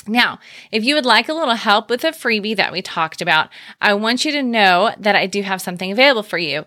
Now, 0.08 0.38
if 0.70 0.84
you 0.84 0.94
would 0.94 1.06
like 1.06 1.28
a 1.28 1.34
little 1.34 1.54
help 1.54 1.90
with 1.90 2.04
a 2.04 2.08
freebie 2.08 2.56
that 2.56 2.70
we 2.70 2.80
talked 2.80 3.20
about, 3.20 3.48
I 3.80 3.94
want 3.94 4.24
you 4.24 4.32
to 4.32 4.42
know 4.42 4.92
that 4.98 5.16
I 5.16 5.26
do 5.26 5.42
have 5.42 5.60
something 5.60 5.90
available 5.90 6.22
for 6.22 6.38
you. 6.38 6.64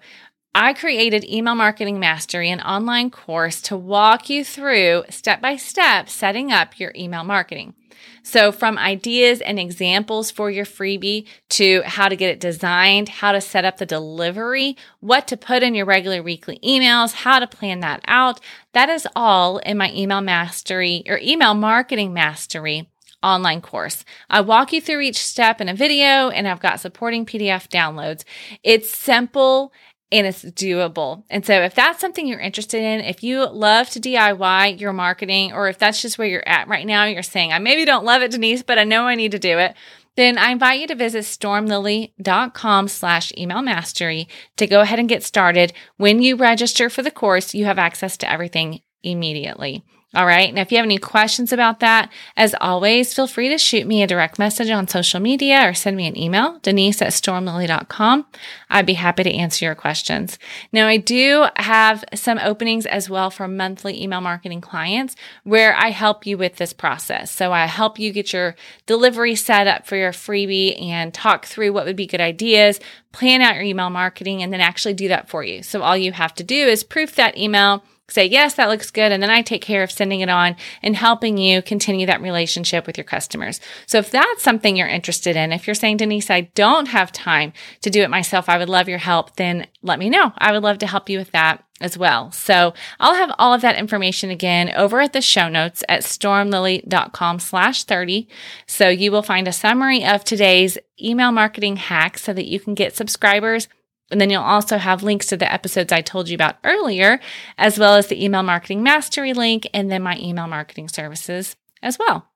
I 0.56 0.74
created 0.74 1.24
Email 1.26 1.54
Marketing 1.54 2.00
Mastery, 2.00 2.50
an 2.50 2.60
online 2.62 3.12
course 3.12 3.62
to 3.62 3.78
walk 3.78 4.32
you 4.32 4.44
through 4.44 5.04
step 5.10 5.42
by 5.42 5.58
step 5.58 6.10
setting 6.10 6.52
up 6.52 6.80
your 6.80 6.92
email 6.96 7.24
marketing. 7.24 7.76
So, 8.24 8.52
from 8.52 8.78
ideas 8.80 9.42
and 9.42 9.60
examples 9.60 10.32
for 10.32 10.50
your 10.50 10.66
freebie 10.66 11.28
to 11.50 11.84
how 11.86 12.10
to 12.10 12.16
get 12.16 12.32
it 12.32 12.40
designed, 12.40 13.10
how 13.10 13.32
to 13.32 13.42
set 13.42 13.64
up 13.64 13.78
the 13.78 13.86
delivery, 13.86 14.76
what 15.02 15.28
to 15.28 15.38
put 15.38 15.62
in 15.62 15.76
your 15.76 15.86
regular 15.86 16.24
weekly 16.24 16.60
emails, 16.64 17.14
how 17.14 17.38
to 17.38 17.46
plan 17.46 17.82
that 17.82 18.02
out, 18.08 18.40
that 18.74 18.90
is 18.90 19.08
all 19.16 19.60
in 19.60 19.78
my 19.78 19.92
email 19.94 20.22
mastery 20.22 21.04
or 21.08 21.20
email 21.20 21.54
marketing 21.54 22.12
mastery 22.12 22.90
online 23.22 23.62
course. 23.62 24.06
I 24.30 24.42
walk 24.42 24.72
you 24.72 24.82
through 24.82 25.02
each 25.02 25.20
step 25.20 25.60
in 25.60 25.70
a 25.70 25.74
video 25.74 26.30
and 26.30 26.48
I've 26.48 26.62
got 26.62 26.80
supporting 26.80 27.26
PDF 27.26 27.68
downloads. 27.68 28.24
It's 28.64 28.90
simple 28.90 29.74
and 30.12 30.26
it's 30.26 30.44
doable. 30.44 31.24
And 31.30 31.46
so 31.46 31.62
if 31.62 31.76
that's 31.76 32.02
something 32.02 32.28
you're 32.28 32.40
interested 32.40 32.82
in, 32.82 33.02
if 33.02 33.24
you 33.24 33.48
love 33.48 33.90
to 33.92 34.00
DIY 34.00 34.80
your 34.80 34.94
marketing, 34.94 35.54
or 35.54 35.70
if 35.70 35.78
that's 35.78 36.02
just 36.02 36.18
where 36.18 36.28
you're 36.28 36.48
at 36.48 36.68
right 36.68 36.86
now, 36.86 37.06
you're 37.06 37.22
saying, 37.22 37.54
I 37.54 37.60
maybe 37.60 37.86
don't 37.86 38.06
love 38.06 38.22
it, 38.22 38.32
Denise, 38.32 38.64
but 38.64 38.80
I 38.80 38.84
know 38.84 39.04
I 39.04 39.16
need 39.16 39.32
to 39.32 39.40
do 39.40 39.60
it. 39.60 39.76
Then 40.16 40.38
I 40.38 40.50
invite 40.52 40.82
you 40.82 40.88
to 40.88 40.96
visit 40.96 41.24
stormlily.com 41.24 42.88
slash 42.88 43.32
email 43.38 43.62
mastery 43.62 44.28
to 44.58 44.68
go 44.68 44.82
ahead 44.82 45.00
and 45.00 45.08
get 45.08 45.24
started. 45.24 45.72
When 45.98 46.22
you 46.22 46.36
register 46.36 46.90
for 46.90 47.02
the 47.02 47.12
course, 47.12 47.54
you 47.54 47.66
have 47.66 47.80
access 47.80 48.18
to 48.18 48.30
everything 48.30 48.82
immediately. 49.04 49.84
All 50.16 50.26
right. 50.26 50.52
Now, 50.52 50.62
if 50.62 50.72
you 50.72 50.78
have 50.78 50.86
any 50.86 50.98
questions 50.98 51.54
about 51.54 51.82
that, 51.82 52.12
as 52.36 52.56
always, 52.60 53.14
feel 53.14 53.28
free 53.28 53.48
to 53.50 53.60
shoot 53.60 53.86
me 53.86 54.02
a 54.02 54.08
direct 54.08 54.40
message 54.40 54.72
on 54.72 54.88
social 54.88 55.20
media 55.20 55.70
or 55.70 55.76
send 55.76 55.96
me 55.96 56.08
an 56.08 56.18
email, 56.18 56.58
denise 56.64 57.00
at 57.04 57.10
stormlily.com. 57.10 58.26
I'd 58.70 58.86
be 58.86 58.94
happy 58.94 59.24
to 59.24 59.34
answer 59.34 59.66
your 59.66 59.76
questions. 59.76 60.38
Now, 60.72 60.88
I 60.88 60.98
do 60.98 61.46
have 61.56 62.04
some 62.14 62.38
openings 62.38 62.86
as 62.86 63.10
well 63.10 63.30
for 63.30 63.48
monthly 63.48 64.02
email 64.02 64.22
marketing 64.22 64.62
clients 64.62 65.16
where 65.44 65.76
I 65.76 65.90
help 65.90 66.26
you 66.26 66.38
with 66.38 66.58
this 66.58 66.74
process. 66.74 67.32
So 67.32 67.52
I 67.52 67.66
help 67.66 67.98
you 67.98 68.12
get 68.12 68.34
your 68.34 68.56
delivery 68.86 69.36
set 69.36 69.68
up 69.68 69.88
for 69.88 69.96
your 69.96 70.12
freebie 70.12 70.82
and 70.82 71.14
talk 71.14 71.46
through 71.46 71.74
what 71.74 71.86
would 71.86 71.96
be 71.96 72.08
good 72.08 72.22
ideas, 72.22 72.80
plan 73.12 73.42
out 73.42 73.56
your 73.56 73.64
email 73.64 73.90
marketing, 73.90 74.44
and 74.44 74.54
then 74.54 74.62
actually 74.62 74.94
do 74.94 75.08
that 75.08 75.30
for 75.30 75.44
you. 75.44 75.64
So 75.64 75.82
all 75.82 75.98
you 75.98 76.12
have 76.12 76.36
to 76.36 76.44
do 76.44 76.68
is 76.68 76.84
proof 76.84 77.16
that 77.16 77.38
email 77.38 77.84
say, 78.12 78.26
yes, 78.26 78.56
that 78.56 78.70
looks 78.70 78.92
good. 78.92 79.12
And 79.12 79.22
then 79.22 79.30
I 79.30 79.42
take 79.42 79.62
care 79.62 79.84
of 79.84 79.92
sending 79.92 80.22
it 80.22 80.30
on 80.30 80.56
and 80.82 80.96
helping 80.96 81.38
you 81.38 81.62
continue 81.62 82.06
that 82.08 82.22
relationship 82.22 82.88
with 82.88 82.98
your 82.98 83.06
customers. 83.06 83.60
So 83.86 84.00
if 84.00 84.12
that's 84.12 84.44
something 84.44 84.76
you're 84.76 84.88
interested 84.88 85.36
in, 85.36 85.52
if 85.52 85.68
you're 85.68 85.76
saying, 85.76 85.98
Denise, 85.98 86.30
I 86.30 86.42
don't 86.42 86.88
have 86.88 87.12
time 87.12 87.54
to 87.82 87.90
do 87.90 88.02
it 88.02 88.10
myself, 88.10 88.50
I 88.50 88.58
would 88.60 88.70
love 88.70 88.88
your 88.88 89.00
help, 89.00 89.36
then 89.38 89.66
let 89.82 89.98
me 89.98 90.10
know. 90.10 90.32
I 90.38 90.52
would 90.52 90.62
love 90.62 90.78
to 90.80 90.88
help 90.88 91.10
you 91.10 91.18
with 91.18 91.32
that 91.32 91.64
as 91.82 91.98
well. 91.98 92.32
So 92.32 92.74
I'll 93.00 93.16
have 93.16 93.34
all 93.40 93.54
of 93.54 93.62
that 93.62 93.78
information 93.78 94.30
again 94.30 94.70
over 94.76 95.00
at 95.00 95.14
the 95.14 95.22
show 95.22 95.50
notes 95.50 95.84
at 95.90 96.02
stormlily.com 96.02 97.40
slash 97.40 97.86
30. 97.86 98.28
So 98.68 98.90
you 98.90 99.12
will 99.12 99.24
find 99.24 99.48
a 99.48 99.54
summary 99.54 100.06
of 100.06 100.24
today's 100.24 100.78
email 101.02 101.32
marketing 101.32 101.78
hacks 101.78 102.22
so 102.22 102.34
that 102.34 102.48
you 102.48 102.60
can 102.60 102.76
get 102.76 102.96
subscribers 102.96 103.68
and 104.12 104.20
then 104.20 104.30
you'll 104.30 104.42
also 104.42 104.78
have 104.78 105.04
links 105.04 105.28
to 105.28 105.38
the 105.38 105.52
episodes 105.52 105.92
I 105.92 106.02
told 106.02 106.30
you 106.30 106.36
about 106.36 106.58
earlier, 106.64 107.20
as 107.58 107.78
well 107.78 107.96
as 107.96 108.08
the 108.08 108.24
email 108.24 108.44
marketing 108.44 108.82
mastery 108.82 109.34
link 109.34 109.70
and 109.74 109.92
then 109.92 110.02
my 110.02 110.18
email 110.18 110.48
marketing 110.48 110.90
services 110.90 111.56
as 111.82 112.00
well. 112.00 112.29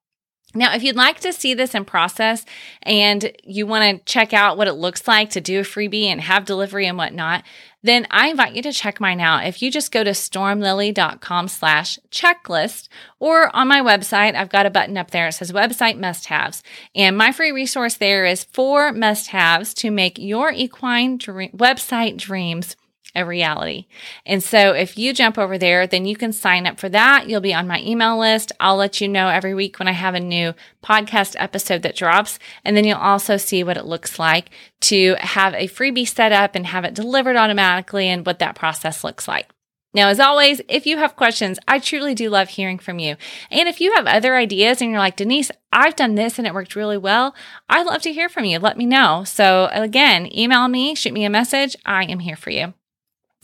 Now, 0.56 0.76
if 0.76 0.84
you'd 0.84 0.96
like 0.96 1.20
to 1.22 1.34
see 1.34 1.54
this 1.54 1.74
in 1.74 1.84
process 1.84 2.46
and 2.84 3.32
you 3.44 3.66
want 3.66 4.06
to 4.06 4.06
check 4.06 4.34
out 4.34 4.58
what 4.58 4.68
it 4.68 4.74
looks 4.74 5.08
like 5.08 5.32
to 5.32 5.42
do 5.42 5.60
a 5.60 5.64
freebie 5.64 6.06
and 6.06 6.22
have 6.22 6.46
delivery 6.46 6.86
and 6.86 6.98
whatnot, 6.98 7.44
then 7.82 8.08
I 8.12 8.30
invite 8.30 8.56
you 8.56 8.62
to 8.62 8.72
check 8.72 9.02
mine 9.02 9.20
out. 9.20 9.46
If 9.46 9.62
you 9.62 9.70
just 9.70 9.92
go 9.92 10.04
to 10.04 10.12
stormlily.com 10.12 11.48
slash 11.50 12.00
checklist 12.12 12.88
or 13.20 13.54
on 13.56 13.68
my 13.68 13.82
website, 13.82 14.36
I've 14.36 14.50
got 14.50 14.66
a 14.66 14.70
button 14.70 14.98
up 14.98 15.12
there. 15.12 15.28
It 15.28 15.34
says 15.34 15.52
website 15.52 16.00
must 16.00 16.28
haves. 16.28 16.64
And 16.96 17.18
my 17.18 17.32
free 17.32 17.52
resource 17.52 17.96
there 17.96 18.26
is 18.26 18.44
four 18.46 18.94
must 18.94 19.28
haves 19.28 19.74
to 19.76 19.92
make 19.92 20.18
your 20.18 20.52
equine 20.52 21.18
dream- 21.18 21.52
website 21.52 22.18
dreams 22.18 22.78
a 23.16 23.26
reality. 23.26 23.86
And 24.26 24.44
so 24.44 24.74
if 24.74 24.98
you 24.98 25.14
jump 25.14 25.38
over 25.38 25.58
there, 25.58 25.86
then 25.86 26.06
you 26.06 26.16
can 26.16 26.34
sign 26.34 26.66
up 26.66 26.80
for 26.80 26.90
that. 26.90 27.30
You'll 27.30 27.42
be 27.42 27.54
on 27.54 27.68
my 27.68 27.82
email 27.82 28.20
list. 28.20 28.52
I'll 28.60 28.76
let 28.76 29.02
you 29.02 29.08
know 29.08 29.28
every 29.28 29.54
week 29.54 29.80
when 29.80 29.88
I 29.88 29.92
have 29.92 30.16
a 30.16 30.20
new 30.20 30.54
podcast 30.84 31.36
episode 31.38 31.84
that 31.84 31.96
drops. 31.96 32.40
And 32.66 32.76
then 32.76 32.86
you'll 32.86 32.98
also 32.98 33.38
see 33.38 33.64
what 33.64 33.78
it 33.78 33.86
looks 33.86 34.18
like 34.18 34.50
to 34.82 35.16
have 35.20 35.54
a 35.54 35.68
freebie 35.68 36.08
set 36.08 36.32
up 36.32 36.56
and 36.56 36.66
have 36.66 36.86
it 36.86 36.94
delivered 36.94 37.36
automatically 37.36 38.08
and 38.08 38.26
what 38.26 38.40
that 38.40 38.56
process 38.56 39.04
looks 39.04 39.28
like. 39.28 39.50
Now, 39.94 40.08
as 40.08 40.20
always, 40.20 40.60
if 40.68 40.88
you 40.88 40.98
have 40.98 41.16
questions, 41.16 41.60
I 41.68 41.78
truly 41.78 42.16
do 42.16 42.30
love 42.30 42.50
hearing 42.50 42.80
from 42.80 42.98
you. 42.98 43.16
And 43.52 43.70
if 43.70 43.80
you 43.80 43.94
have 43.94 44.08
other 44.08 44.36
ideas 44.36 44.82
and 44.82 44.90
you're 44.90 45.00
like, 45.00 45.18
Denise, 45.18 45.52
I've 45.72 45.96
done 45.96 46.16
this 46.16 46.40
and 46.40 46.48
it 46.48 46.54
worked 46.54 46.76
really 46.76 46.98
well, 46.98 47.36
I'd 47.70 47.86
love 47.86 48.02
to 48.04 48.14
hear 48.14 48.28
from 48.28 48.46
you. 48.46 48.58
Let 48.58 48.78
me 48.78 48.88
know. 48.88 49.24
So 49.24 49.70
again, 49.72 50.36
email 50.36 50.68
me, 50.68 50.96
shoot 50.96 51.14
me 51.14 51.26
a 51.26 51.30
message. 51.30 51.76
I 51.86 52.06
am 52.06 52.20
here 52.20 52.36
for 52.36 52.50
you. 52.50 52.74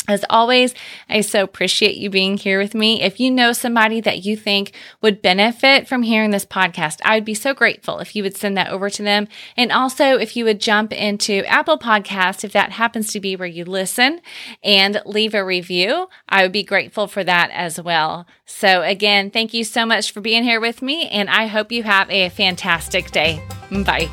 As 0.07 0.25
always, 0.27 0.73
I 1.07 1.21
so 1.21 1.43
appreciate 1.43 1.97
you 1.97 2.09
being 2.09 2.37
here 2.37 2.57
with 2.57 2.73
me. 2.73 3.03
If 3.03 3.19
you 3.19 3.29
know 3.29 3.53
somebody 3.53 4.01
that 4.01 4.25
you 4.25 4.35
think 4.35 4.73
would 5.01 5.21
benefit 5.21 5.87
from 5.87 6.01
hearing 6.01 6.31
this 6.31 6.47
podcast, 6.47 6.99
I 7.05 7.15
would 7.15 7.25
be 7.25 7.35
so 7.35 7.53
grateful 7.53 7.99
if 7.99 8.15
you 8.15 8.23
would 8.23 8.35
send 8.35 8.57
that 8.57 8.69
over 8.69 8.89
to 8.89 9.03
them. 9.03 9.27
And 9.55 9.71
also, 9.71 10.17
if 10.17 10.35
you 10.35 10.45
would 10.45 10.59
jump 10.59 10.93
into 10.93 11.45
Apple 11.45 11.77
Podcast, 11.77 12.43
if 12.43 12.53
that 12.53 12.71
happens 12.71 13.11
to 13.11 13.19
be 13.19 13.35
where 13.35 13.47
you 13.47 13.65
listen, 13.65 14.21
and 14.63 14.99
leave 15.05 15.35
a 15.35 15.45
review, 15.45 16.09
I 16.27 16.41
would 16.41 16.53
be 16.53 16.63
grateful 16.63 17.05
for 17.07 17.23
that 17.23 17.51
as 17.51 17.79
well. 17.79 18.25
So, 18.45 18.81
again, 18.81 19.29
thank 19.29 19.53
you 19.53 19.63
so 19.63 19.85
much 19.85 20.11
for 20.11 20.21
being 20.21 20.43
here 20.43 20.59
with 20.59 20.81
me, 20.81 21.07
and 21.09 21.29
I 21.29 21.45
hope 21.45 21.71
you 21.71 21.83
have 21.83 22.09
a 22.09 22.29
fantastic 22.29 23.11
day. 23.11 23.43
Bye. 23.85 24.09